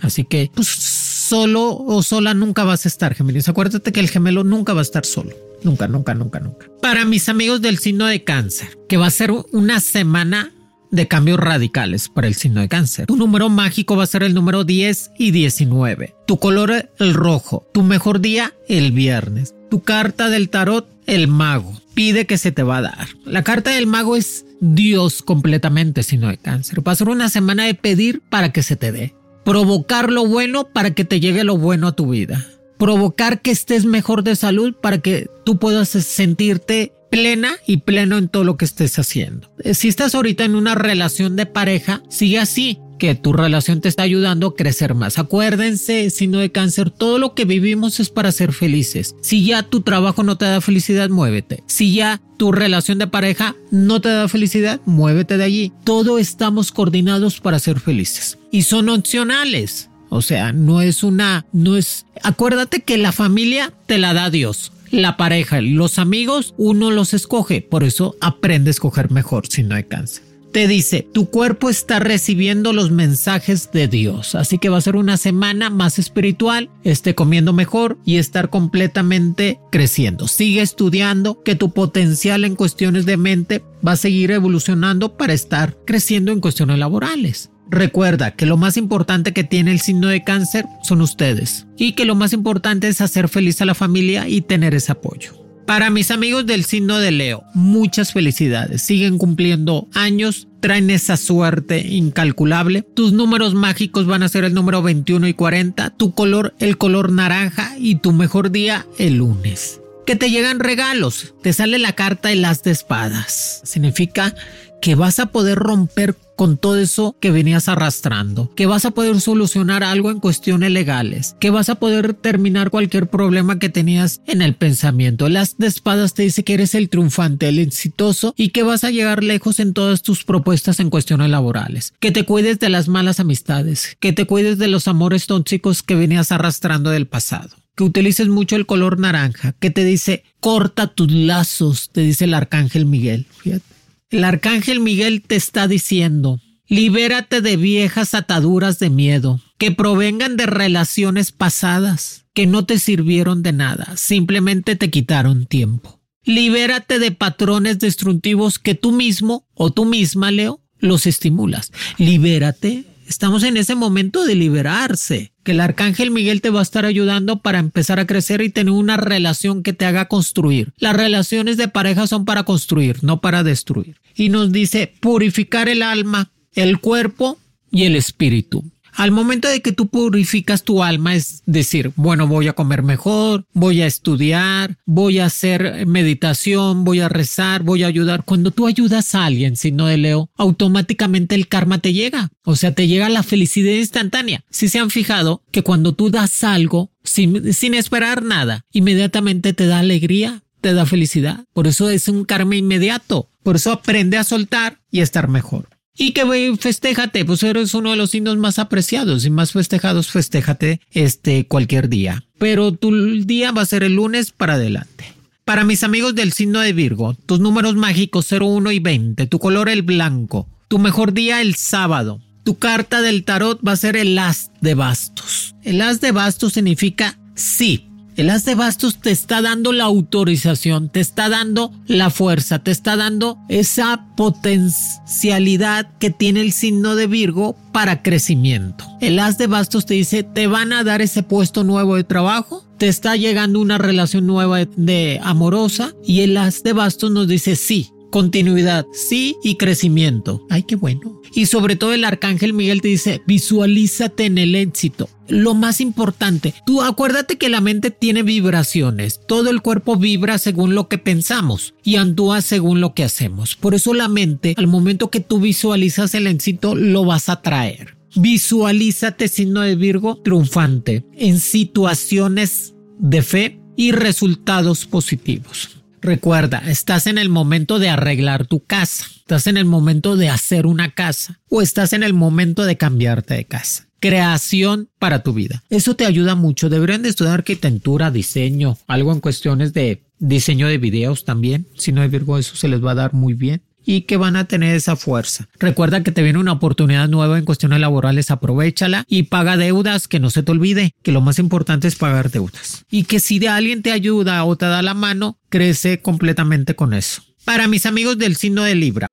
Así 0.00 0.24
que, 0.24 0.50
pues, 0.54 0.68
solo 0.68 1.76
o 1.76 2.02
sola 2.02 2.34
nunca 2.34 2.62
vas 2.64 2.84
a 2.84 2.88
estar, 2.88 3.14
Géminis. 3.14 3.48
Acuérdate 3.48 3.90
que 3.90 4.00
el 4.00 4.10
gemelo 4.10 4.44
nunca 4.44 4.74
va 4.74 4.80
a 4.80 4.82
estar 4.82 5.04
solo. 5.04 5.30
Nunca, 5.64 5.88
nunca, 5.88 6.14
nunca, 6.14 6.40
nunca. 6.40 6.66
Para 6.80 7.04
mis 7.04 7.28
amigos 7.28 7.60
del 7.60 7.78
signo 7.78 8.06
de 8.06 8.24
cáncer, 8.24 8.78
que 8.88 8.96
va 8.96 9.06
a 9.06 9.10
ser 9.10 9.32
una 9.52 9.80
semana 9.80 10.52
de 10.92 11.08
cambios 11.08 11.40
radicales 11.40 12.08
para 12.08 12.28
el 12.28 12.34
signo 12.34 12.60
de 12.60 12.68
cáncer. 12.68 13.06
Tu 13.06 13.16
número 13.16 13.48
mágico 13.48 13.96
va 13.96 14.04
a 14.04 14.06
ser 14.06 14.22
el 14.22 14.34
número 14.34 14.62
10 14.62 15.12
y 15.18 15.30
19. 15.30 16.14
Tu 16.26 16.38
color 16.38 16.90
el 16.98 17.14
rojo. 17.14 17.66
Tu 17.72 17.82
mejor 17.82 18.20
día 18.20 18.52
el 18.68 18.92
viernes. 18.92 19.54
Tu 19.70 19.82
carta 19.82 20.28
del 20.28 20.50
tarot 20.50 20.86
el 21.06 21.28
mago. 21.28 21.80
Pide 21.94 22.26
que 22.26 22.38
se 22.38 22.52
te 22.52 22.62
va 22.62 22.78
a 22.78 22.82
dar. 22.82 23.08
La 23.24 23.42
carta 23.42 23.70
del 23.70 23.86
mago 23.86 24.16
es 24.16 24.44
Dios 24.60 25.22
completamente 25.22 26.02
signo 26.02 26.28
de 26.28 26.38
cáncer. 26.38 26.86
Va 26.86 26.92
a 26.92 26.96
ser 26.96 27.08
una 27.08 27.30
semana 27.30 27.64
de 27.64 27.74
pedir 27.74 28.20
para 28.28 28.52
que 28.52 28.62
se 28.62 28.76
te 28.76 28.92
dé. 28.92 29.14
Provocar 29.44 30.12
lo 30.12 30.26
bueno 30.26 30.64
para 30.64 30.92
que 30.92 31.04
te 31.04 31.20
llegue 31.20 31.42
lo 31.42 31.56
bueno 31.56 31.88
a 31.88 31.96
tu 31.96 32.10
vida 32.10 32.46
provocar 32.82 33.42
que 33.42 33.52
estés 33.52 33.84
mejor 33.84 34.24
de 34.24 34.34
salud 34.34 34.74
para 34.74 34.98
que 34.98 35.30
tú 35.44 35.56
puedas 35.56 35.90
sentirte 35.90 36.92
plena 37.12 37.52
y 37.64 37.76
pleno 37.76 38.18
en 38.18 38.28
todo 38.28 38.42
lo 38.42 38.56
que 38.56 38.64
estés 38.64 38.98
haciendo. 38.98 39.48
Eh, 39.62 39.74
si 39.74 39.86
estás 39.86 40.16
ahorita 40.16 40.44
en 40.44 40.56
una 40.56 40.74
relación 40.74 41.36
de 41.36 41.46
pareja, 41.46 42.02
sigue 42.08 42.40
así 42.40 42.80
que 42.98 43.14
tu 43.14 43.32
relación 43.32 43.80
te 43.80 43.88
está 43.88 44.02
ayudando 44.02 44.48
a 44.48 44.56
crecer 44.56 44.96
más. 44.96 45.20
Acuérdense, 45.20 46.08
no 46.26 46.38
de 46.38 46.50
cáncer, 46.50 46.90
todo 46.90 47.18
lo 47.18 47.36
que 47.36 47.44
vivimos 47.44 48.00
es 48.00 48.10
para 48.10 48.32
ser 48.32 48.52
felices. 48.52 49.14
Si 49.22 49.44
ya 49.44 49.62
tu 49.62 49.82
trabajo 49.82 50.24
no 50.24 50.36
te 50.36 50.46
da 50.46 50.60
felicidad, 50.60 51.08
muévete. 51.08 51.62
Si 51.68 51.94
ya 51.94 52.20
tu 52.36 52.50
relación 52.50 52.98
de 52.98 53.06
pareja 53.06 53.54
no 53.70 54.00
te 54.00 54.08
da 54.08 54.26
felicidad, 54.26 54.80
muévete 54.86 55.36
de 55.36 55.44
allí. 55.44 55.72
Todo 55.84 56.18
estamos 56.18 56.72
coordinados 56.72 57.38
para 57.38 57.60
ser 57.60 57.78
felices. 57.78 58.38
Y 58.50 58.62
son 58.62 58.88
opcionales. 58.88 59.88
O 60.14 60.20
sea, 60.20 60.52
no 60.52 60.82
es 60.82 61.02
una, 61.02 61.46
no 61.54 61.74
es, 61.74 62.04
acuérdate 62.22 62.82
que 62.82 62.98
la 62.98 63.12
familia 63.12 63.72
te 63.86 63.96
la 63.96 64.12
da 64.12 64.28
Dios. 64.28 64.70
La 64.90 65.16
pareja, 65.16 65.62
los 65.62 65.98
amigos, 65.98 66.52
uno 66.58 66.90
los 66.90 67.14
escoge. 67.14 67.62
Por 67.62 67.82
eso 67.82 68.14
aprende 68.20 68.68
a 68.68 68.72
escoger 68.72 69.10
mejor 69.10 69.46
si 69.46 69.62
no 69.62 69.74
hay 69.74 69.84
cáncer 69.84 70.32
te 70.52 70.68
dice, 70.68 71.08
tu 71.14 71.30
cuerpo 71.30 71.70
está 71.70 71.98
recibiendo 71.98 72.74
los 72.74 72.90
mensajes 72.90 73.72
de 73.72 73.88
Dios, 73.88 74.34
así 74.34 74.58
que 74.58 74.68
va 74.68 74.76
a 74.76 74.82
ser 74.82 74.96
una 74.96 75.16
semana 75.16 75.70
más 75.70 75.98
espiritual, 75.98 76.68
esté 76.84 77.14
comiendo 77.14 77.54
mejor 77.54 77.96
y 78.04 78.18
estar 78.18 78.50
completamente 78.50 79.58
creciendo. 79.70 80.28
Sigue 80.28 80.60
estudiando 80.60 81.42
que 81.42 81.56
tu 81.56 81.72
potencial 81.72 82.44
en 82.44 82.54
cuestiones 82.54 83.06
de 83.06 83.16
mente 83.16 83.64
va 83.86 83.92
a 83.92 83.96
seguir 83.96 84.30
evolucionando 84.30 85.16
para 85.16 85.32
estar 85.32 85.74
creciendo 85.86 86.32
en 86.32 86.40
cuestiones 86.40 86.78
laborales. 86.78 87.50
Recuerda 87.72 88.32
que 88.32 88.44
lo 88.44 88.58
más 88.58 88.76
importante 88.76 89.32
que 89.32 89.44
tiene 89.44 89.72
el 89.72 89.80
signo 89.80 90.08
de 90.08 90.22
cáncer 90.22 90.66
son 90.82 91.00
ustedes 91.00 91.66
y 91.78 91.92
que 91.92 92.04
lo 92.04 92.14
más 92.14 92.34
importante 92.34 92.86
es 92.86 93.00
hacer 93.00 93.30
feliz 93.30 93.62
a 93.62 93.64
la 93.64 93.74
familia 93.74 94.28
y 94.28 94.42
tener 94.42 94.74
ese 94.74 94.92
apoyo. 94.92 95.32
Para 95.66 95.88
mis 95.88 96.10
amigos 96.10 96.44
del 96.44 96.64
signo 96.64 96.98
de 96.98 97.12
Leo, 97.12 97.44
muchas 97.54 98.12
felicidades. 98.12 98.82
Siguen 98.82 99.16
cumpliendo 99.16 99.88
años, 99.94 100.48
traen 100.60 100.90
esa 100.90 101.16
suerte 101.16 101.78
incalculable. 101.88 102.82
Tus 102.82 103.14
números 103.14 103.54
mágicos 103.54 104.06
van 104.06 104.22
a 104.22 104.28
ser 104.28 104.44
el 104.44 104.52
número 104.52 104.82
21 104.82 105.26
y 105.28 105.32
40, 105.32 105.90
tu 105.96 106.12
color 106.14 106.54
el 106.58 106.76
color 106.76 107.10
naranja 107.10 107.74
y 107.78 107.94
tu 107.94 108.12
mejor 108.12 108.50
día 108.50 108.86
el 108.98 109.14
lunes. 109.16 109.80
Que 110.04 110.14
te 110.14 110.30
llegan 110.30 110.60
regalos, 110.60 111.32
te 111.42 111.54
sale 111.54 111.78
la 111.78 111.94
carta 111.94 112.28
de 112.28 112.36
las 112.36 112.62
de 112.64 112.72
espadas. 112.72 113.62
Significa 113.64 114.34
que 114.82 114.96
vas 114.96 115.20
a 115.20 115.26
poder 115.26 115.58
romper 115.58 116.16
con 116.34 116.56
todo 116.56 116.76
eso 116.76 117.16
que 117.20 117.30
venías 117.30 117.68
arrastrando, 117.68 118.52
que 118.56 118.66
vas 118.66 118.84
a 118.84 118.90
poder 118.90 119.20
solucionar 119.20 119.84
algo 119.84 120.10
en 120.10 120.18
cuestiones 120.18 120.72
legales, 120.72 121.36
que 121.38 121.50
vas 121.50 121.68
a 121.68 121.76
poder 121.76 122.14
terminar 122.14 122.70
cualquier 122.70 123.08
problema 123.08 123.60
que 123.60 123.68
tenías 123.68 124.20
en 124.26 124.42
el 124.42 124.56
pensamiento. 124.56 125.28
Las 125.28 125.56
de 125.56 125.68
espadas 125.68 126.14
te 126.14 126.24
dice 126.24 126.42
que 126.42 126.54
eres 126.54 126.74
el 126.74 126.88
triunfante, 126.88 127.48
el 127.48 127.60
exitoso 127.60 128.34
y 128.36 128.48
que 128.48 128.64
vas 128.64 128.82
a 128.82 128.90
llegar 128.90 129.22
lejos 129.22 129.60
en 129.60 129.72
todas 129.72 130.02
tus 130.02 130.24
propuestas 130.24 130.80
en 130.80 130.90
cuestiones 130.90 131.30
laborales, 131.30 131.94
que 132.00 132.10
te 132.10 132.24
cuides 132.24 132.58
de 132.58 132.68
las 132.68 132.88
malas 132.88 133.20
amistades, 133.20 133.96
que 134.00 134.12
te 134.12 134.26
cuides 134.26 134.58
de 134.58 134.66
los 134.66 134.88
amores 134.88 135.28
tóxicos 135.28 135.84
que 135.84 135.94
venías 135.94 136.32
arrastrando 136.32 136.90
del 136.90 137.06
pasado 137.06 137.56
que 137.74 137.84
utilices 137.84 138.28
mucho 138.28 138.56
el 138.56 138.66
color 138.66 138.98
naranja, 138.98 139.52
que 139.52 139.70
te 139.70 139.82
dice 139.82 140.24
corta 140.40 140.88
tus 140.88 141.10
lazos, 141.10 141.88
te 141.90 142.02
dice 142.02 142.24
el 142.24 142.34
arcángel 142.34 142.84
Miguel. 142.84 143.26
Fíjate. 143.38 143.71
El 144.12 144.24
arcángel 144.24 144.78
Miguel 144.78 145.22
te 145.22 145.36
está 145.36 145.66
diciendo 145.66 146.38
Libérate 146.68 147.40
de 147.40 147.56
viejas 147.56 148.14
ataduras 148.14 148.78
de 148.78 148.90
miedo 148.90 149.40
que 149.58 149.72
provengan 149.72 150.36
de 150.36 150.46
relaciones 150.46 151.32
pasadas 151.32 152.26
que 152.34 152.46
no 152.46 152.66
te 152.66 152.78
sirvieron 152.78 153.42
de 153.42 153.52
nada, 153.52 153.96
simplemente 153.96 154.76
te 154.76 154.90
quitaron 154.90 155.46
tiempo. 155.46 156.00
Libérate 156.24 156.98
de 156.98 157.10
patrones 157.10 157.78
destructivos 157.78 158.58
que 158.58 158.74
tú 158.74 158.92
mismo 158.92 159.46
o 159.54 159.70
tú 159.70 159.86
misma, 159.86 160.30
Leo, 160.30 160.60
los 160.78 161.06
estimulas. 161.06 161.72
Libérate. 161.98 162.84
Estamos 163.08 163.42
en 163.42 163.56
ese 163.56 163.74
momento 163.74 164.24
de 164.24 164.34
liberarse, 164.34 165.31
que 165.42 165.52
el 165.52 165.60
arcángel 165.60 166.10
Miguel 166.10 166.40
te 166.40 166.50
va 166.50 166.60
a 166.60 166.62
estar 166.62 166.84
ayudando 166.84 167.40
para 167.40 167.58
empezar 167.58 167.98
a 168.00 168.06
crecer 168.06 168.42
y 168.42 168.50
tener 168.50 168.72
una 168.72 168.96
relación 168.96 169.62
que 169.62 169.72
te 169.72 169.84
haga 169.84 170.08
construir. 170.08 170.72
Las 170.78 170.96
relaciones 170.96 171.56
de 171.56 171.68
pareja 171.68 172.06
son 172.06 172.24
para 172.24 172.44
construir, 172.44 173.02
no 173.02 173.20
para 173.20 173.42
destruir. 173.42 173.96
Y 174.14 174.28
nos 174.28 174.52
dice 174.52 174.92
purificar 175.00 175.68
el 175.68 175.82
alma, 175.82 176.30
el 176.54 176.78
cuerpo 176.78 177.38
y 177.70 177.84
el 177.84 177.96
espíritu. 177.96 178.64
Al 178.92 179.10
momento 179.10 179.48
de 179.48 179.62
que 179.62 179.72
tú 179.72 179.88
purificas 179.88 180.62
tu 180.62 180.82
alma, 180.82 181.14
es 181.14 181.42
decir, 181.46 181.92
bueno, 181.96 182.26
voy 182.26 182.48
a 182.48 182.52
comer 182.52 182.82
mejor, 182.82 183.46
voy 183.52 183.82
a 183.82 183.86
estudiar, 183.86 184.76
voy 184.84 185.18
a 185.18 185.26
hacer 185.26 185.86
meditación, 185.86 186.84
voy 186.84 187.00
a 187.00 187.08
rezar, 187.08 187.62
voy 187.62 187.82
a 187.82 187.86
ayudar. 187.86 188.24
Cuando 188.24 188.50
tú 188.50 188.66
ayudas 188.66 189.14
a 189.14 189.24
alguien, 189.24 189.54
no 189.72 189.86
de 189.86 189.96
Leo, 189.96 190.30
automáticamente 190.36 191.34
el 191.34 191.48
karma 191.48 191.78
te 191.78 191.92
llega. 191.92 192.30
O 192.44 192.56
sea, 192.56 192.74
te 192.74 192.86
llega 192.86 193.08
la 193.08 193.22
felicidad 193.22 193.72
instantánea. 193.72 194.44
Si 194.50 194.68
se 194.68 194.78
han 194.78 194.90
fijado 194.90 195.42
que 195.50 195.62
cuando 195.62 195.94
tú 195.94 196.10
das 196.10 196.44
algo 196.44 196.90
sin, 197.02 197.52
sin 197.54 197.74
esperar 197.74 198.22
nada, 198.22 198.64
inmediatamente 198.72 199.52
te 199.52 199.66
da 199.66 199.78
alegría, 199.78 200.42
te 200.60 200.72
da 200.74 200.86
felicidad. 200.86 201.44
Por 201.52 201.66
eso 201.66 201.90
es 201.90 202.08
un 202.08 202.24
karma 202.24 202.56
inmediato. 202.56 203.28
Por 203.42 203.56
eso 203.56 203.72
aprende 203.72 204.16
a 204.16 204.24
soltar 204.24 204.78
y 204.90 205.00
a 205.00 205.02
estar 205.02 205.28
mejor. 205.28 205.68
Y 205.96 206.12
que 206.12 206.56
festéjate, 206.58 207.24
pues 207.24 207.42
eres 207.42 207.74
uno 207.74 207.90
de 207.90 207.96
los 207.96 208.10
signos 208.10 208.38
más 208.38 208.58
apreciados 208.58 209.24
y 209.26 209.30
más 209.30 209.52
festejados, 209.52 210.10
festéjate 210.10 210.80
este 210.90 211.46
cualquier 211.46 211.88
día. 211.88 212.24
Pero 212.38 212.72
tu 212.72 212.90
día 213.24 213.52
va 213.52 213.62
a 213.62 213.66
ser 213.66 213.82
el 213.82 213.96
lunes 213.96 214.32
para 214.32 214.54
adelante. 214.54 215.12
Para 215.44 215.64
mis 215.64 215.82
amigos 215.82 216.14
del 216.14 216.32
signo 216.32 216.60
de 216.60 216.72
Virgo, 216.72 217.14
tus 217.26 217.40
números 217.40 217.74
mágicos 217.74 218.30
01 218.30 218.72
y 218.72 218.78
20, 218.78 219.26
tu 219.26 219.38
color 219.38 219.68
el 219.68 219.82
blanco, 219.82 220.48
tu 220.68 220.78
mejor 220.78 221.12
día 221.12 221.42
el 221.42 221.56
sábado. 221.56 222.20
Tu 222.44 222.58
carta 222.58 223.02
del 223.02 223.24
tarot 223.24 223.60
va 223.66 223.72
a 223.72 223.76
ser 223.76 223.96
el 223.96 224.18
as 224.18 224.50
de 224.60 224.74
bastos. 224.74 225.54
El 225.62 225.80
as 225.80 226.00
de 226.00 226.10
bastos 226.10 226.54
significa 226.54 227.18
sí, 227.34 227.88
el 228.22 228.30
as 228.30 228.44
de 228.44 228.54
bastos 228.54 229.00
te 229.00 229.10
está 229.10 229.42
dando 229.42 229.72
la 229.72 229.82
autorización, 229.82 230.90
te 230.90 231.00
está 231.00 231.28
dando 231.28 231.72
la 231.88 232.08
fuerza, 232.08 232.60
te 232.60 232.70
está 232.70 232.94
dando 232.94 233.36
esa 233.48 234.06
potencialidad 234.16 235.90
que 235.98 236.10
tiene 236.10 236.40
el 236.40 236.52
signo 236.52 236.94
de 236.94 237.08
Virgo 237.08 237.56
para 237.72 238.04
crecimiento. 238.04 238.86
El 239.00 239.18
as 239.18 239.38
de 239.38 239.48
bastos 239.48 239.86
te 239.86 239.94
dice, 239.94 240.22
te 240.22 240.46
van 240.46 240.72
a 240.72 240.84
dar 240.84 241.02
ese 241.02 241.24
puesto 241.24 241.64
nuevo 241.64 241.96
de 241.96 242.04
trabajo, 242.04 242.64
te 242.78 242.86
está 242.86 243.16
llegando 243.16 243.58
una 243.58 243.78
relación 243.78 244.24
nueva 244.24 244.66
de 244.66 245.18
amorosa 245.24 245.92
y 246.06 246.20
el 246.20 246.36
as 246.36 246.62
de 246.62 246.74
bastos 246.74 247.10
nos 247.10 247.26
dice, 247.26 247.56
sí, 247.56 247.90
continuidad, 248.12 248.86
sí 248.92 249.36
y 249.42 249.56
crecimiento. 249.56 250.46
Ay, 250.50 250.62
qué 250.62 250.76
bueno. 250.76 251.20
Y 251.34 251.46
sobre 251.46 251.74
todo 251.74 251.94
el 251.94 252.04
arcángel 252.04 252.52
Miguel 252.52 252.82
te 252.82 252.88
dice, 252.88 253.22
visualízate 253.26 254.26
en 254.26 254.38
el 254.38 254.54
éxito. 254.54 255.08
Lo 255.28 255.54
más 255.54 255.80
importante, 255.80 256.54
tú 256.66 256.82
acuérdate 256.82 257.38
que 257.38 257.48
la 257.48 257.62
mente 257.62 257.90
tiene 257.90 258.22
vibraciones, 258.22 259.20
todo 259.26 259.50
el 259.50 259.62
cuerpo 259.62 259.96
vibra 259.96 260.36
según 260.38 260.74
lo 260.74 260.88
que 260.88 260.98
pensamos 260.98 261.74
y 261.82 261.96
actúa 261.96 262.42
según 262.42 262.80
lo 262.82 262.92
que 262.92 263.02
hacemos. 263.02 263.56
Por 263.56 263.74
eso 263.74 263.94
la 263.94 264.08
mente, 264.08 264.54
al 264.58 264.66
momento 264.66 265.10
que 265.10 265.20
tú 265.20 265.40
visualizas 265.40 266.14
el 266.14 266.26
éxito, 266.26 266.74
lo 266.74 267.04
vas 267.06 267.30
a 267.30 267.40
traer. 267.40 267.96
Visualízate 268.14 269.28
signo 269.28 269.62
de 269.62 269.74
Virgo 269.74 270.20
triunfante 270.22 271.06
en 271.14 271.40
situaciones 271.40 272.74
de 272.98 273.22
fe 273.22 273.60
y 273.74 273.92
resultados 273.92 274.84
positivos. 274.84 275.81
Recuerda, 276.02 276.58
estás 276.66 277.06
en 277.06 277.16
el 277.16 277.28
momento 277.28 277.78
de 277.78 277.88
arreglar 277.88 278.46
tu 278.46 278.64
casa, 278.64 279.06
estás 279.18 279.46
en 279.46 279.56
el 279.56 279.64
momento 279.64 280.16
de 280.16 280.28
hacer 280.28 280.66
una 280.66 280.90
casa 280.90 281.38
o 281.48 281.62
estás 281.62 281.92
en 281.92 282.02
el 282.02 282.12
momento 282.12 282.64
de 282.64 282.76
cambiarte 282.76 283.34
de 283.34 283.44
casa. 283.44 283.86
Creación 284.00 284.88
para 284.98 285.22
tu 285.22 285.32
vida. 285.32 285.62
Eso 285.70 285.94
te 285.94 286.04
ayuda 286.04 286.34
mucho. 286.34 286.68
Deberían 286.68 287.02
de 287.02 287.08
estudiar 287.08 287.34
arquitectura, 287.34 288.10
diseño, 288.10 288.76
algo 288.88 289.12
en 289.12 289.20
cuestiones 289.20 289.74
de 289.74 290.02
diseño 290.18 290.66
de 290.66 290.78
videos 290.78 291.24
también. 291.24 291.68
Si 291.76 291.92
no 291.92 292.02
hay 292.02 292.08
Virgo, 292.08 292.36
eso 292.36 292.56
se 292.56 292.66
les 292.66 292.84
va 292.84 292.90
a 292.90 292.96
dar 292.96 293.14
muy 293.14 293.34
bien 293.34 293.62
y 293.84 294.02
que 294.02 294.16
van 294.16 294.36
a 294.36 294.46
tener 294.46 294.74
esa 294.74 294.96
fuerza. 294.96 295.48
Recuerda 295.58 296.02
que 296.02 296.12
te 296.12 296.22
viene 296.22 296.38
una 296.38 296.52
oportunidad 296.52 297.08
nueva 297.08 297.38
en 297.38 297.44
cuestiones 297.44 297.80
laborales, 297.80 298.30
aprovechala 298.30 299.04
y 299.08 299.24
paga 299.24 299.56
deudas, 299.56 300.08
que 300.08 300.20
no 300.20 300.30
se 300.30 300.42
te 300.42 300.52
olvide 300.52 300.94
que 301.02 301.12
lo 301.12 301.20
más 301.20 301.38
importante 301.38 301.88
es 301.88 301.96
pagar 301.96 302.30
deudas. 302.30 302.84
Y 302.90 303.04
que 303.04 303.20
si 303.20 303.38
de 303.38 303.48
alguien 303.48 303.82
te 303.82 303.92
ayuda 303.92 304.44
o 304.44 304.56
te 304.56 304.66
da 304.66 304.82
la 304.82 304.94
mano, 304.94 305.38
crece 305.48 306.00
completamente 306.00 306.74
con 306.74 306.94
eso. 306.94 307.22
Para 307.44 307.68
mis 307.68 307.86
amigos 307.86 308.18
del 308.18 308.36
signo 308.36 308.62
de 308.62 308.74
Libra. 308.74 309.08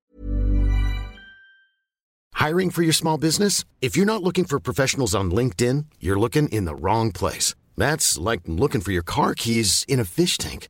Hiring 2.39 2.71
for 2.71 2.83
your 2.83 2.93
small 2.93 3.17
business? 3.17 3.65
If 3.81 3.97
you're 3.97 4.05
not 4.05 4.23
looking 4.23 4.45
for 4.45 4.61
professionals 4.61 5.13
on 5.13 5.29
LinkedIn, 5.29 5.87
you're 5.99 6.17
looking 6.17 6.47
in 6.49 6.63
the 6.63 6.73
wrong 6.73 7.11
place. 7.11 7.53
That's 7.75 8.17
like 8.17 8.43
looking 8.45 8.81
for 8.81 8.93
your 8.93 9.03
car 9.03 9.33
keys 9.35 9.83
in 9.89 9.99
a 9.99 10.05
fish 10.05 10.37
tank. 10.37 10.69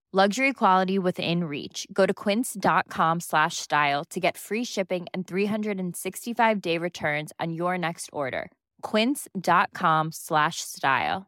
Luxury 0.13 0.51
quality 0.51 0.99
within 0.99 1.45
reach. 1.45 1.87
Go 1.93 2.05
to 2.05 2.13
quince.com 2.13 3.21
slash 3.21 3.55
style 3.55 4.03
to 4.09 4.19
get 4.19 4.37
free 4.37 4.65
shipping 4.65 5.05
and 5.13 5.25
365 5.25 6.61
day 6.61 6.77
returns 6.77 7.31
on 7.39 7.53
your 7.53 7.77
next 7.77 8.09
order. 8.11 8.51
Quince.com 8.81 10.09
slash 10.11 10.57
style. 10.59 11.27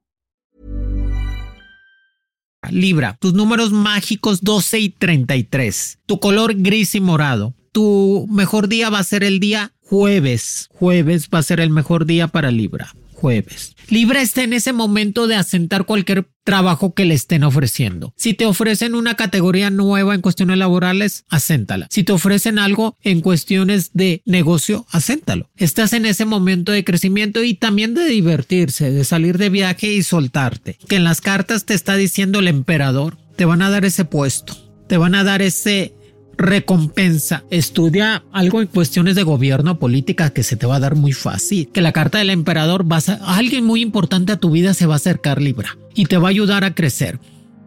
Libra, 2.69 3.15
tus 3.21 3.33
números 3.33 3.71
mágicos 3.71 4.41
12 4.41 4.79
y 4.79 4.89
33. 4.89 5.99
Tu 6.05 6.19
color 6.19 6.53
gris 6.55 6.93
y 6.95 6.99
morado. 6.99 7.53
Tu 7.71 8.27
mejor 8.29 8.67
día 8.67 8.89
va 8.89 8.99
a 8.99 9.03
ser 9.03 9.23
el 9.23 9.39
día 9.39 9.71
jueves. 9.79 10.67
Jueves 10.73 11.29
va 11.33 11.39
a 11.39 11.43
ser 11.43 11.61
el 11.61 11.69
mejor 11.69 12.05
día 12.05 12.27
para 12.27 12.51
Libra. 12.51 12.93
Jueves. 13.23 13.77
Está 14.23 14.43
en 14.43 14.51
ese 14.51 14.73
momento 14.73 15.27
de 15.27 15.35
asentar 15.35 15.85
cualquier 15.85 16.27
trabajo 16.43 16.93
que 16.93 17.05
le 17.05 17.13
estén 17.13 17.45
ofreciendo. 17.45 18.13
Si 18.17 18.33
te 18.33 18.45
ofrecen 18.45 18.95
una 18.95 19.15
categoría 19.15 19.69
nueva 19.69 20.13
en 20.13 20.19
cuestiones 20.19 20.57
laborales, 20.57 21.23
aséntala. 21.29 21.87
Si 21.89 22.03
te 22.03 22.11
ofrecen 22.11 22.59
algo 22.59 22.97
en 23.01 23.21
cuestiones 23.21 23.91
de 23.93 24.21
negocio, 24.25 24.85
aséntalo. 24.91 25.49
Estás 25.55 25.93
en 25.93 26.05
ese 26.05 26.25
momento 26.25 26.73
de 26.73 26.83
crecimiento 26.83 27.43
y 27.43 27.53
también 27.53 27.93
de 27.93 28.05
divertirse, 28.05 28.91
de 28.91 29.05
salir 29.05 29.37
de 29.37 29.49
viaje 29.49 29.93
y 29.93 30.03
soltarte. 30.03 30.77
Que 30.89 30.97
en 30.97 31.05
las 31.05 31.21
cartas 31.21 31.63
te 31.63 31.75
está 31.75 31.95
diciendo 31.95 32.39
el 32.39 32.49
emperador, 32.49 33.17
te 33.37 33.45
van 33.45 33.61
a 33.61 33.69
dar 33.69 33.85
ese 33.85 34.03
puesto, 34.03 34.57
te 34.87 34.97
van 34.97 35.15
a 35.15 35.23
dar 35.23 35.41
ese 35.41 35.93
recompensa. 36.37 37.43
Estudia 37.49 38.23
algo 38.31 38.61
en 38.61 38.67
cuestiones 38.67 39.15
de 39.15 39.23
gobierno, 39.23 39.79
política, 39.79 40.31
que 40.31 40.43
se 40.43 40.55
te 40.55 40.65
va 40.65 40.77
a 40.77 40.79
dar 40.79 40.95
muy 40.95 41.13
fácil. 41.13 41.69
Que 41.73 41.81
la 41.81 41.91
carta 41.91 42.17
del 42.17 42.29
emperador 42.29 42.83
vas 42.83 43.09
a, 43.09 43.15
alguien 43.35 43.65
muy 43.65 43.81
importante 43.81 44.31
a 44.31 44.37
tu 44.37 44.51
vida 44.51 44.73
se 44.73 44.85
va 44.85 44.95
a 44.95 44.97
acercar 44.97 45.41
Libra 45.41 45.77
y 45.95 46.05
te 46.05 46.17
va 46.17 46.27
a 46.27 46.31
ayudar 46.31 46.63
a 46.63 46.75
crecer 46.75 47.19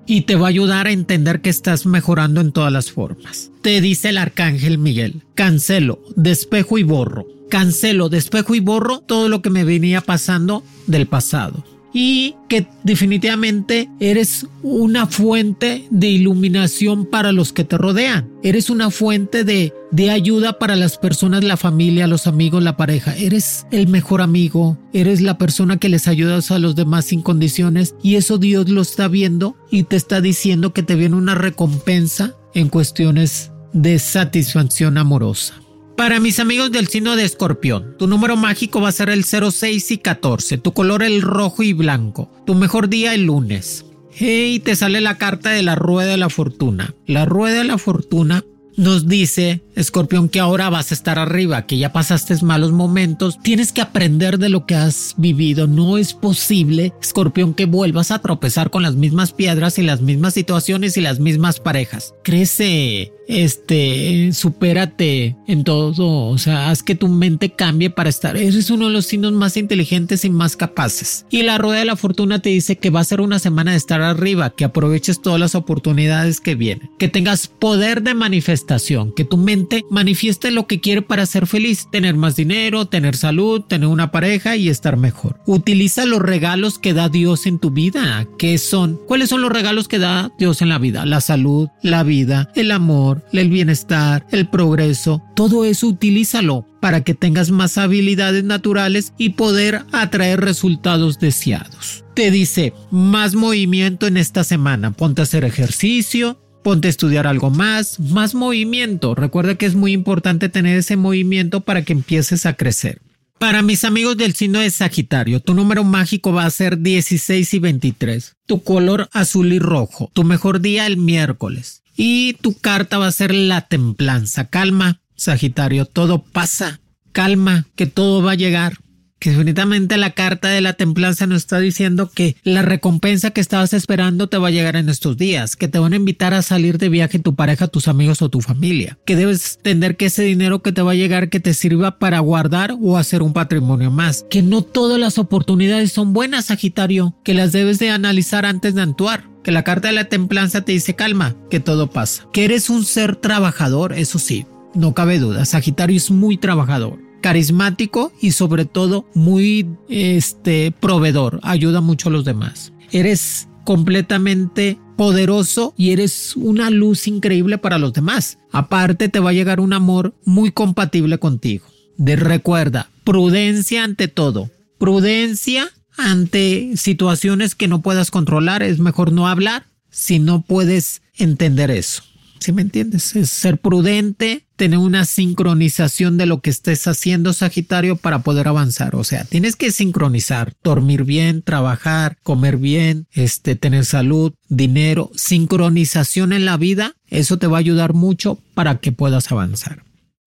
y 0.07 0.23
te 0.23 0.37
va 0.37 0.47
a 0.47 0.51
ayudar 0.51 0.87
a 0.87 0.93
entender 0.93 1.41
que 1.41 1.51
estás 1.51 1.85
mejorando 1.85 2.41
en 2.41 2.53
todas 2.53 2.73
las 2.73 2.93
formas. 2.93 3.51
Te 3.63 3.81
dice 3.81 4.11
el 4.11 4.19
arcángel 4.19 4.79
Miguel, 4.79 5.25
cancelo, 5.35 6.01
despejo 6.15 6.79
y 6.79 6.83
borro. 6.83 7.27
Cancelo, 7.49 8.09
despejo 8.09 8.57
y 8.57 8.61
borro 8.61 9.01
todo 9.01 9.29
lo 9.29 9.41
que 9.41 9.51
me 9.51 9.63
venía 9.65 10.01
pasando 10.01 10.65
del 10.87 11.07
pasado 11.07 11.76
y 11.93 12.37
que 12.49 12.67
definitivamente 12.85 13.89
eres 14.01 14.47
una 14.63 15.07
fuente 15.07 15.87
de 15.91 16.09
iluminación 16.09 17.07
para 17.07 17.33
los 17.33 17.53
que 17.53 17.65
te 17.65 17.79
rodean. 17.79 18.29
Eres 18.43 18.71
una 18.71 18.91
fuente 18.91 19.45
de, 19.45 19.73
de 19.91 20.11
ayuda 20.11 20.59
para 20.59 20.77
las 20.77 20.99
personas, 20.99 21.43
la 21.45 21.57
familia, 21.57 22.07
los 22.07 22.27
amigos, 22.27 22.63
la 22.63 22.77
pareja. 22.77 23.17
Eres 23.17 23.67
el 23.71 23.89
mejor 23.89 24.21
amigo, 24.21 24.79
eres 24.93 25.21
la 25.21 25.39
persona 25.39 25.79
que 25.79 25.89
les 25.89 26.09
ayudas 26.09 26.51
a 26.51 26.59
los 26.59 26.77
demás 26.77 27.07
sin 27.07 27.23
condiciones 27.23 27.95
y 28.03 28.17
eso 28.17 28.39
Dios 28.39 28.69
lo 28.69 28.83
está 28.83 29.09
viendo 29.09 29.57
y 29.71 29.85
te 29.85 29.97
está 29.97 30.21
diciendo 30.21 30.73
que 30.73 30.83
te 30.83 30.95
viene 30.95 31.17
una 31.17 31.35
recompensa 31.35 32.35
en 32.55 32.69
cuestiones 32.69 33.53
de 33.73 33.99
satisfacción 33.99 34.99
amorosa. 34.99 35.66
Para 35.97 36.21
mis 36.21 36.41
amigos 36.41 36.71
del 36.73 36.89
signo 36.89 37.17
de 37.17 37.25
escorpión, 37.25 37.97
tu 37.99 38.07
número 38.07 38.37
mágico 38.37 38.83
va 38.83 38.91
a 38.91 38.93
ser 38.93 39.09
el 39.09 39.25
06 39.25 39.91
y 39.93 39.99
14, 39.99 40.59
tu 40.59 40.73
color 40.73 41.03
el 41.03 41.23
rojo 41.23 41.63
y 41.63 41.73
blanco, 41.73 42.31
tu 42.45 42.55
mejor 42.55 42.91
día 42.91 43.15
el 43.15 43.25
lunes. 43.25 43.87
Hey, 44.13 44.61
te 44.61 44.77
sale 44.77 45.01
la 45.01 45.17
carta 45.17 45.51
de 45.51 45.63
la 45.63 45.75
rueda 45.75 46.11
de 46.11 46.17
la 46.19 46.29
fortuna. 46.29 46.95
La 47.07 47.25
rueda 47.25 47.59
de 47.59 47.65
la 47.65 47.79
fortuna 47.79 48.45
nos 48.77 49.09
dice, 49.09 49.63
Escorpión, 49.75 50.29
que 50.29 50.39
ahora 50.39 50.69
vas 50.69 50.91
a 50.91 50.95
estar 50.95 51.19
arriba, 51.19 51.67
que 51.67 51.79
ya 51.79 51.95
pasaste 51.95 52.37
malos 52.43 52.73
momentos, 52.73 53.41
tienes 53.43 53.73
que 53.73 53.81
aprender 53.81 54.39
de 54.39 54.51
lo 54.51 54.67
que 54.67 54.75
has 54.75 55.15
vivido. 55.17 55.67
No 55.67 55.97
es 55.97 56.13
posible, 56.13 56.93
Escorpión, 57.01 57.55
que 57.55 57.65
vuelvas 57.65 58.11
a 58.11 58.19
tropezar 58.19 58.69
con 58.71 58.83
las 58.83 58.97
mismas 58.97 59.33
piedras 59.33 59.79
y 59.79 59.83
las 59.83 60.03
mismas 60.03 60.35
situaciones 60.35 60.99
y 60.99 61.01
las 61.01 61.21
mismas 61.21 61.59
parejas. 61.59 62.15
Crece, 62.23 63.13
este, 63.29 64.33
supérate 64.33 65.37
en 65.47 65.65
todo, 65.65 66.29
o 66.29 66.39
sea, 66.39 66.71
haz 66.71 66.83
que 66.83 66.95
tu 66.95 67.09
mente 67.09 67.51
cambie 67.51 67.91
para 67.91 68.09
estar. 68.09 68.37
Ese 68.37 68.59
es 68.59 68.71
uno 68.71 68.87
de 68.87 68.93
los 68.93 69.07
signos 69.07 69.33
más 69.33 69.57
inteligentes 69.57 70.25
y 70.25 70.31
más 70.31 70.57
capaces. 70.57 71.27
Y 71.31 71.43
la 71.43 71.59
rueda 71.59 71.81
de 71.81 71.85
la 71.85 71.97
fortuna 71.97 72.41
te 72.41 72.51
dice 72.51 72.77
que 72.77 72.91
va 72.91 73.01
a 73.01 73.05
ser 73.05 73.21
una 73.21 73.39
semana 73.39 73.73
de 73.73 73.77
estar 73.77 74.01
arriba, 74.01 74.51
que 74.51 74.65
aproveches 74.65 75.21
todas 75.21 75.41
las 75.41 75.55
oportunidades 75.55 76.41
que 76.41 76.55
vienen, 76.55 76.91
que 76.99 77.09
tengas 77.09 77.49
poder 77.49 78.03
de 78.03 78.15
manifestación, 78.15 79.13
que 79.13 79.25
tu 79.25 79.37
mente 79.37 79.85
manifieste 79.91 80.51
lo 80.51 80.67
que 80.67 80.81
quiere 80.81 81.03
para 81.03 81.27
ser 81.27 81.47
feliz, 81.47 81.89
tener 81.91 82.17
más 82.17 82.37
dinero, 82.37 82.87
tener 82.87 83.17
salud, 83.17 83.63
tener 83.63 83.89
una 83.89 84.11
pareja 84.11 84.57
y 84.57 84.69
estar 84.69 84.97
mejor. 84.97 85.41
Utiliza 85.47 86.05
los 86.05 86.21
regalos 86.21 86.79
que 86.79 86.95
da 86.95 87.09
Dios 87.09 87.47
en 87.47 87.59
tu 87.59 87.71
vida. 87.71 88.27
¿Qué 88.39 88.59
son? 88.59 89.01
¿Cuáles 89.07 89.29
son 89.29 89.43
los 89.43 89.53
regalos 89.53 89.89
que 89.89 89.99
da 89.99 90.33
Dios 90.39 90.63
en 90.63 90.69
la 90.69 90.79
vida? 90.79 91.07
La 91.07 91.21
salud, 91.21 91.69
la 91.83 92.03
vida, 92.03 92.51
el 92.55 92.71
amor, 92.71 93.16
el 93.33 93.51
bienestar, 93.51 94.27
el 94.31 94.49
progreso, 94.49 95.23
todo 95.35 95.65
eso 95.65 95.89
utilízalo 95.89 96.67
para 96.81 97.03
que 97.03 97.15
tengas 97.15 97.51
más 97.51 97.79
habilidades 97.79 98.45
naturales 98.45 99.13
y 99.19 99.31
poder 99.31 99.83
atraer 99.93 100.41
resultados 100.41 101.19
deseados. 101.19 102.05
Te 102.15 102.31
dice, 102.31 102.73
más 102.91 103.35
movimiento 103.35 104.07
en 104.07 104.17
esta 104.17 104.45
semana, 104.45 104.93
ponte 104.93 105.21
a 105.21 105.25
hacer 105.25 105.45
ejercicio, 105.45 106.41
ponte 106.63 106.89
a 106.89 106.91
estudiar 106.91 107.27
algo 107.27 107.51
más, 107.51 108.01
más 108.01 108.35
movimiento. 108.35 109.15
Recuerda 109.15 109.55
que 109.55 109.67
es 109.67 109.75
muy 109.75 109.93
importante 109.93 110.49
tener 110.49 110.79
ese 110.79 110.97
movimiento 110.97 111.61
para 111.61 111.83
que 111.83 111.93
empieces 111.93 112.47
a 112.47 112.55
crecer. 112.55 113.01
Para 113.39 113.61
mis 113.61 113.85
amigos 113.85 114.17
del 114.17 114.35
signo 114.35 114.61
de 114.61 114.71
Sagitario, 114.71 115.41
tu 115.41 115.53
número 115.53 115.85
mágico 115.85 116.33
va 116.33 116.47
a 116.47 116.51
ser 116.51 116.79
16 116.79 117.53
y 117.53 117.59
23. 117.59 118.37
Tu 118.47 118.63
color 118.63 119.11
azul 119.13 119.53
y 119.53 119.59
rojo. 119.59 120.11
Tu 120.15 120.25
mejor 120.25 120.61
día 120.61 120.87
el 120.87 120.97
miércoles. 120.97 121.83
Y 121.97 122.35
tu 122.35 122.59
carta 122.59 122.99
va 122.99 123.07
a 123.07 123.13
ser 123.13 123.35
la 123.35 123.63
templanza. 123.63 124.49
Calma, 124.49 125.01
Sagitario, 125.17 125.87
todo 125.87 126.23
pasa. 126.23 126.81
Calma, 127.13 127.67
que 127.75 127.87
todo 127.87 128.23
va 128.23 128.33
a 128.33 128.37
llegar. 128.37 128.79
Que 129.19 129.31
definitivamente 129.31 129.97
la 129.97 130.11
carta 130.11 130.49
de 130.49 130.61
la 130.61 130.75
templanza 130.75 131.27
nos 131.27 131.39
está 131.39 131.59
diciendo 131.59 132.11
que 132.15 132.37
la 132.45 132.61
recompensa 132.61 133.31
que 133.31 133.41
estabas 133.41 133.73
esperando 133.73 134.29
te 134.29 134.37
va 134.37 134.49
a 134.49 134.51
llegar 134.51 134.77
en 134.77 134.91
estos 134.91 135.17
días, 135.17 135.57
que 135.57 135.69
te 135.69 135.79
van 135.79 135.95
a 135.95 135.97
invitar 135.97 136.35
a 136.35 136.43
salir 136.43 136.77
de 136.77 136.91
viaje 136.91 137.19
tu 137.19 137.35
pareja, 137.35 137.67
tus 137.67 137.89
amigos 137.89 138.21
o 138.21 138.29
tu 138.29 138.43
familia, 138.43 138.99
que 139.07 139.17
debes 139.17 139.57
entender 139.57 139.97
que 139.97 140.07
ese 140.07 140.23
dinero 140.23 140.61
que 140.61 140.73
te 140.73 140.83
va 140.83 140.93
a 140.93 140.97
llegar 140.97 141.31
que 141.31 141.41
te 141.41 141.55
sirva 141.55 141.99
para 141.99 142.21
guardar 142.21 142.77
o 142.79 142.99
hacer 142.99 143.23
un 143.23 143.33
patrimonio 143.33 143.91
más, 143.91 144.27
que 144.29 144.43
no 144.43 144.61
todas 144.61 145.01
las 145.01 145.17
oportunidades 145.17 145.93
son 145.93 146.13
buenas, 146.13 146.47
Sagitario, 146.47 147.17
que 147.25 147.33
las 147.33 147.53
debes 147.53 147.79
de 147.79 147.89
analizar 147.89 148.45
antes 148.45 148.75
de 148.75 148.83
actuar 148.83 149.36
que 149.47 149.53
la 149.53 149.63
carta 149.63 149.87
de 149.87 149.95
la 149.95 150.09
templanza 150.09 150.63
te 150.63 150.73
dice 150.73 150.97
calma, 150.97 151.37
que 151.51 151.61
todo 151.61 151.89
pasa, 151.89 152.27
que 152.33 152.45
eres 152.45 152.69
un 152.69 152.85
ser 152.85 153.15
trabajador, 153.15 153.93
eso 153.93 154.19
sí, 154.19 154.45
no 154.75 154.93
cabe 154.93 155.21
duda, 155.21 155.45
Sagitario 155.45 155.97
es 155.97 156.11
muy 156.11 156.37
trabajador, 156.37 156.99
carismático 157.21 158.11
y 158.21 158.33
sobre 158.33 158.65
todo 158.65 159.07
muy 159.15 159.69
este 159.89 160.73
proveedor, 160.73 161.39
ayuda 161.45 161.81
mucho 161.81 162.09
a 162.09 162.13
los 162.13 162.25
demás. 162.25 162.73
Eres 162.91 163.47
completamente 163.63 164.81
poderoso 164.97 165.75
y 165.77 165.93
eres 165.93 166.35
una 166.35 166.69
luz 166.71 167.07
increíble 167.07 167.57
para 167.57 167.79
los 167.79 167.93
demás. 167.93 168.39
Aparte 168.51 169.09
te 169.09 169.21
va 169.21 169.31
a 169.31 169.35
llegar 169.35 169.61
un 169.61 169.75
amor 169.75 170.17
muy 170.25 170.51
compatible 170.51 171.19
contigo. 171.19 171.67
De 171.97 172.17
recuerda, 172.17 172.91
prudencia 173.05 173.85
ante 173.85 174.09
todo. 174.09 174.51
Prudencia 174.79 175.71
ante 175.97 176.77
situaciones 176.77 177.55
que 177.55 177.69
no 177.69 177.83
puedas 177.83 178.11
controlar, 178.11 178.63
es 178.63 178.79
mejor 178.79 179.13
no 179.13 179.29
hablar 179.29 179.67
si 179.91 180.19
no 180.19 180.43
puedes 180.43 181.03
entender 181.15 181.71
eso. 181.71 182.03
¿Sí 182.39 182.53
me 182.53 182.63
entiendes? 182.63 183.17
Es 183.17 183.31
ser 183.31 183.59
prudente, 183.59 184.47
tener 184.57 184.79
una 184.79 185.05
sincronización 185.05 186.17
de 186.19 186.27
lo 186.27 186.41
que 186.41 186.51
estés 186.51 186.87
haciendo, 186.87 187.33
Sagitario, 187.33 187.97
para 187.97 188.21
poder 188.21 188.47
avanzar. 188.49 188.95
O 188.95 189.05
sea, 189.05 189.25
tienes 189.25 189.57
que 189.57 189.73
sincronizar, 189.73 190.55
dormir 190.63 191.05
bien, 191.05 191.43
trabajar, 191.43 192.19
comer 192.23 192.59
bien, 192.59 193.07
este, 193.13 193.57
tener 193.57 193.85
salud, 193.85 194.35
dinero, 194.49 195.11
sincronización 195.15 196.33
en 196.33 196.45
la 196.45 196.57
vida. 196.57 196.95
Eso 197.09 197.39
te 197.39 197.47
va 197.47 197.57
a 197.57 197.61
ayudar 197.61 197.95
mucho 197.95 198.39
para 198.55 198.79
que 198.79 198.93
puedas 198.93 199.33
avanzar. 199.33 199.83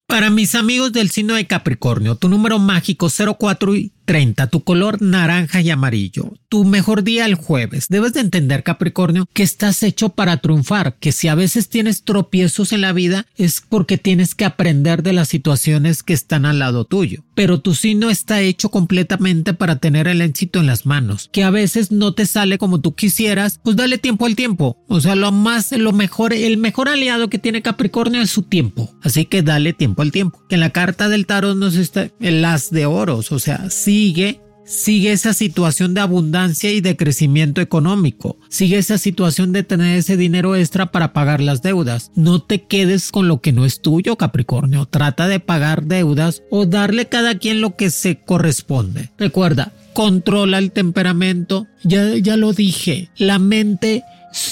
Para 0.07 0.31
mis 0.31 0.55
amigos 0.55 0.91
del 0.91 1.11
signo 1.11 1.35
de 1.35 1.45
Capricornio, 1.45 2.15
tu 2.15 2.29
número 2.29 2.57
mágico 2.57 3.09
04 3.37 3.75
y 3.75 3.93
30, 4.09 4.47
tu 4.47 4.63
color 4.63 5.03
naranja 5.03 5.61
y 5.61 5.69
amarillo. 5.69 6.33
Tu 6.49 6.65
mejor 6.65 7.03
día 7.03 7.27
el 7.27 7.35
jueves. 7.35 7.85
Debes 7.89 8.13
de 8.13 8.21
entender, 8.21 8.63
Capricornio, 8.63 9.29
que 9.33 9.43
estás 9.43 9.83
hecho 9.83 10.09
para 10.09 10.37
triunfar, 10.37 10.95
que 10.99 11.11
si 11.11 11.27
a 11.27 11.35
veces 11.35 11.69
tienes 11.69 12.01
tropiezos 12.01 12.73
en 12.73 12.81
la 12.81 12.91
vida 12.91 13.27
es 13.35 13.61
porque 13.61 13.99
tienes 13.99 14.33
que 14.33 14.45
aprender 14.45 15.03
de 15.03 15.13
las 15.13 15.27
situaciones 15.27 16.01
que 16.01 16.13
están 16.13 16.47
al 16.47 16.57
lado 16.57 16.85
tuyo. 16.85 17.23
Pero 17.35 17.61
tu 17.61 17.75
signo 17.75 18.09
está 18.09 18.41
hecho 18.41 18.69
completamente 18.69 19.53
para 19.53 19.75
tener 19.75 20.07
el 20.07 20.21
éxito 20.21 20.59
en 20.59 20.65
las 20.65 20.87
manos. 20.87 21.29
Que 21.31 21.43
a 21.43 21.51
veces 21.51 21.91
no 21.91 22.15
te 22.15 22.25
sale 22.25 22.57
como 22.57 22.81
tú 22.81 22.95
quisieras, 22.95 23.59
pues 23.63 23.75
dale 23.75 23.99
tiempo 23.99 24.25
al 24.25 24.35
tiempo. 24.35 24.83
O 24.87 25.01
sea, 25.01 25.13
lo 25.13 25.31
más, 25.31 25.71
lo 25.71 25.93
mejor, 25.93 26.33
el 26.33 26.57
mejor 26.57 26.89
aliado 26.89 27.29
que 27.29 27.37
tiene 27.37 27.61
Capricornio 27.61 28.23
es 28.23 28.31
su 28.31 28.41
tiempo. 28.41 28.91
Así 29.03 29.25
que 29.25 29.43
dale 29.43 29.73
tiempo 29.73 30.01
al 30.01 30.11
tiempo. 30.11 30.41
Que 30.49 30.55
en 30.55 30.61
la 30.61 30.71
carta 30.71 31.09
del 31.09 31.27
tarot 31.27 31.55
nos 31.55 31.75
está 31.75 32.09
el 32.19 32.43
as 32.43 32.71
de 32.71 32.87
oros. 32.87 33.31
O 33.31 33.37
sea, 33.37 33.69
sí 33.69 33.98
sigue 33.99 34.39
sigue 34.63 35.11
esa 35.11 35.33
situación 35.33 35.93
de 35.93 35.99
abundancia 35.99 36.71
y 36.71 36.79
de 36.79 36.95
crecimiento 36.95 37.59
económico. 37.59 38.37
Sigue 38.47 38.77
esa 38.77 38.97
situación 38.97 39.51
de 39.51 39.63
tener 39.63 39.97
ese 39.97 40.15
dinero 40.15 40.55
extra 40.55 40.91
para 40.91 41.11
pagar 41.11 41.41
las 41.41 41.63
deudas. 41.63 42.11
No 42.15 42.41
te 42.41 42.61
quedes 42.61 43.11
con 43.11 43.27
lo 43.27 43.41
que 43.41 43.51
no 43.51 43.65
es 43.65 43.81
tuyo, 43.81 44.15
Capricornio. 44.15 44.85
Trata 44.85 45.27
de 45.27 45.39
pagar 45.41 45.83
deudas 45.85 46.43
o 46.49 46.65
darle 46.65 47.07
cada 47.07 47.39
quien 47.39 47.59
lo 47.59 47.75
que 47.75 47.89
se 47.89 48.19
corresponde. 48.23 49.09
Recuerda, 49.17 49.73
controla 49.93 50.59
el 50.59 50.71
temperamento. 50.71 51.67
Ya, 51.83 52.15
ya 52.15 52.37
lo 52.37 52.53
dije, 52.53 53.09
la 53.17 53.39
mente 53.39 54.03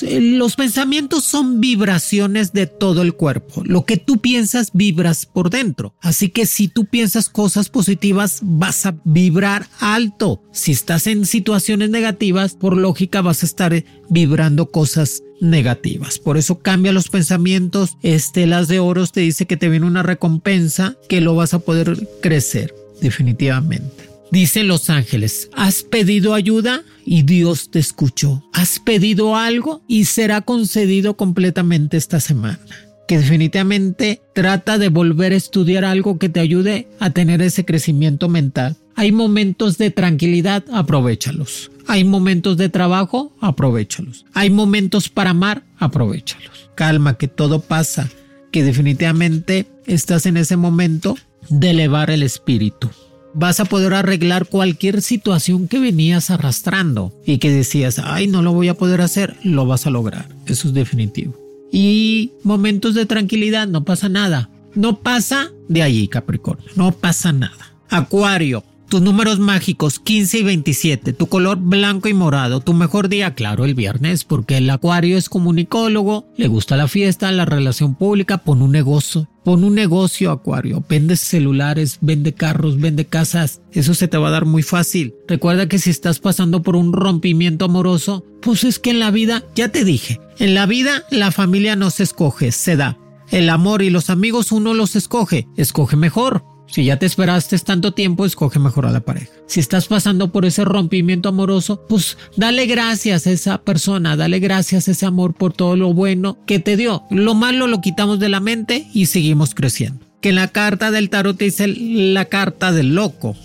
los 0.02 0.56
pensamientos 0.56 1.24
son 1.24 1.60
vibraciones 1.60 2.54
de 2.54 2.68
todo 2.68 3.02
el 3.02 3.14
cuerpo. 3.14 3.62
Lo 3.66 3.86
que 3.86 3.98
tú 3.98 4.20
piensas 4.20 4.72
vibras 4.74 5.26
por 5.26 5.50
dentro. 5.50 5.96
Así 6.02 6.30
que 6.30 6.46
si 6.46 6.68
tú 6.68 6.86
piensas 6.86 7.30
cosas 7.30 7.70
positivas 7.70 8.40
vas 8.42 8.86
a 8.86 8.96
vibrar 9.04 9.68
alto. 9.80 10.42
Si 10.52 10.72
estás 10.72 11.08
en 11.08 11.26
situaciones 11.26 11.90
negativas, 11.90 12.56
por 12.56 12.76
lógica 12.78 13.22
vas 13.22 13.44
a 13.44 13.46
estar 13.46 13.84
vibrando 14.10 14.72
cosas 14.72 15.22
negativas. 15.40 16.20
Por 16.20 16.38
eso 16.38 16.60
cambia 16.60 16.92
los 16.92 17.10
pensamientos. 17.10 17.98
Estelas 18.02 18.68
de 18.68 18.80
oros 18.80 19.12
te 19.12 19.22
dice 19.22 19.46
que 19.46 19.58
te 19.58 19.70
viene 19.70 19.86
una 19.86 20.04
recompensa 20.04 20.96
que 21.08 21.22
lo 21.22 21.36
vas 21.36 21.54
a 21.54 21.60
poder 21.60 22.08
crecer 22.22 22.74
definitivamente. 23.02 24.08
Dice 24.32 24.64
Los 24.64 24.90
Ángeles, 24.90 25.50
has 25.56 25.84
pedido 25.84 26.34
ayuda 26.34 26.84
y 27.06 27.24
Dios 27.24 27.72
te 27.72 27.80
escuchó. 27.80 28.44
Has 28.54 28.80
pedido 28.80 29.36
algo 29.36 29.82
y 29.88 30.06
será 30.06 30.42
concedido 30.42 31.16
completamente 31.16 31.98
esta 31.98 32.20
semana. 32.20 32.60
que 33.08 33.18
definitivamente 33.18 34.22
trata 34.36 34.78
de 34.78 34.90
volver 34.90 35.32
a 35.32 35.38
estudiar 35.38 35.86
algo 35.86 36.20
que 36.20 36.28
te 36.28 36.42
ayude 36.42 36.90
a 37.00 37.12
tener 37.12 37.42
ese 37.42 37.64
crecimiento 37.64 38.28
mental. 38.28 38.76
Hay 38.96 39.14
momentos 39.14 39.78
de 39.78 39.92
tranquilidad, 39.92 40.66
aprovechalos. 40.74 41.72
Hay 41.88 42.04
momentos 42.04 42.58
de 42.58 42.68
trabajo, 42.68 43.34
aprovechalos. 43.40 44.26
Hay 44.34 44.50
momentos 44.50 45.08
para 45.08 45.30
amar, 45.30 45.64
aprovechalos. 45.80 46.70
Calma, 46.76 47.18
que 47.18 47.30
todo 47.30 47.62
pasa, 47.62 48.10
que 48.52 48.66
definitivamente 48.66 49.68
estás 49.86 50.26
en 50.26 50.36
ese 50.36 50.58
momento 50.58 51.16
de 51.48 51.70
elevar 51.70 52.10
el 52.10 52.24
espíritu. 52.24 52.90
Vas 53.38 53.60
a 53.60 53.66
poder 53.66 53.94
arreglar 53.94 54.48
cualquier 54.48 55.02
situación 55.02 55.68
que 55.68 55.80
venías 55.80 56.30
arrastrando 56.30 57.14
y 57.26 57.38
que 57.38 57.52
decías, 57.52 58.00
ay, 58.04 58.28
no 58.28 58.42
lo 58.42 58.52
voy 58.52 58.68
a 58.68 58.74
poder 58.74 59.02
hacer, 59.02 59.38
lo 59.44 59.66
vas 59.66 59.88
a 59.88 59.92
lograr. 59.92 60.28
Eso 60.48 60.68
es 60.68 60.74
definitivo 60.74 61.48
y 61.72 62.32
momentos 62.44 62.96
de 62.96 63.06
tranquilidad, 63.06 63.68
no 63.68 63.84
pasa 63.84 64.10
nada. 64.10 64.50
No 64.76 65.00
pasa 65.00 65.52
de 65.68 65.82
allí, 65.82 66.08
Capricornio, 66.08 66.70
no 66.76 66.92
pasa 66.92 67.32
nada. 67.32 67.74
Acuario, 67.90 68.64
tus 68.90 69.02
números 69.02 69.40
mágicos 69.40 70.00
15 70.00 70.40
y 70.40 70.44
27, 70.44 71.14
tu 71.14 71.28
color 71.28 71.58
blanco 71.58 72.08
y 72.08 72.14
morado, 72.14 72.62
tu 72.62 72.74
mejor 72.74 73.10
día, 73.10 73.34
claro, 73.34 73.66
el 73.66 73.76
viernes, 73.76 74.24
porque 74.24 74.58
el 74.58 74.70
acuario 74.70 75.18
es 75.18 75.30
comunicólogo, 75.30 76.26
le 76.38 76.48
gusta 76.48 76.78
la 76.78 76.88
fiesta, 76.88 77.32
la 77.32 77.46
relación 77.46 77.96
pública, 77.96 78.38
pon 78.38 78.62
un 78.62 78.72
negocio, 78.72 79.28
pon 79.44 79.64
un 79.64 79.76
negocio 79.76 80.32
acuario, 80.32 80.84
vende 80.88 81.18
celulares, 81.18 81.98
vende 82.02 82.34
carros, 82.34 82.80
vende 82.80 83.06
casas, 83.06 83.62
eso 83.74 83.94
se 83.94 84.08
te 84.08 84.18
va 84.18 84.30
a 84.30 84.32
dar 84.32 84.46
muy 84.46 84.64
fácil. 84.64 85.16
Recuerda 85.28 85.68
que 85.68 85.80
si 85.80 85.90
estás 85.90 86.20
pasando 86.20 86.64
por 86.64 86.76
un 86.76 86.94
rompimiento 86.94 87.66
amoroso, 87.66 88.24
pues 88.42 88.64
es 88.64 88.80
que 88.80 88.92
en 88.92 89.00
la 89.00 89.12
vida, 89.12 89.44
ya 89.56 89.70
te 89.70 89.84
dije, 89.84 90.22
en 90.40 90.54
la 90.54 90.66
vida 90.66 91.04
la 91.12 91.32
familia 91.32 91.76
no 91.76 91.90
se 91.90 92.04
escoge, 92.04 92.52
se 92.52 92.78
da. 92.78 92.98
El 93.30 93.50
amor 93.50 93.82
y 93.82 93.90
los 93.90 94.10
amigos 94.10 94.54
uno 94.54 94.74
los 94.74 94.96
escoge, 94.96 95.48
escoge 95.58 95.98
mejor. 95.98 96.46
Si 96.68 96.84
ya 96.84 97.00
te 97.00 97.06
esperaste 97.06 97.58
tanto 97.60 97.94
tiempo, 97.94 98.26
escoge 98.26 98.60
mejor 98.60 98.86
a 98.86 98.92
la 98.92 99.00
pareja. 99.00 99.32
Si 99.48 99.60
estás 99.60 99.88
pasando 99.88 100.32
por 100.32 100.46
ese 100.46 100.66
rompimiento 100.66 101.30
amoroso, 101.30 101.86
pues 101.88 102.18
dale 102.36 102.66
gracias 102.66 103.26
a 103.26 103.32
esa 103.32 103.58
persona, 103.60 104.16
dale 104.16 104.40
gracias 104.40 104.88
a 104.88 104.92
ese 104.92 105.06
amor 105.06 105.34
por 105.34 105.54
todo 105.54 105.76
lo 105.76 105.94
bueno 105.94 106.38
que 106.46 106.60
te 106.60 106.76
dio. 106.76 107.04
Lo 107.10 107.34
malo 107.34 107.68
lo 107.68 107.82
quitamos 107.82 108.20
de 108.20 108.30
la 108.30 108.42
mente 108.42 108.88
y 108.94 109.06
seguimos 109.06 109.56
creciendo. 109.56 110.06
Que 110.22 110.34
la 110.34 110.50
carta 110.50 110.92
del 110.92 111.10
tarot 111.10 111.38
te 111.38 111.46
dice 111.46 111.68
la 111.68 112.26
carta 112.26 112.72
del 112.72 112.96
loco. 112.96 113.36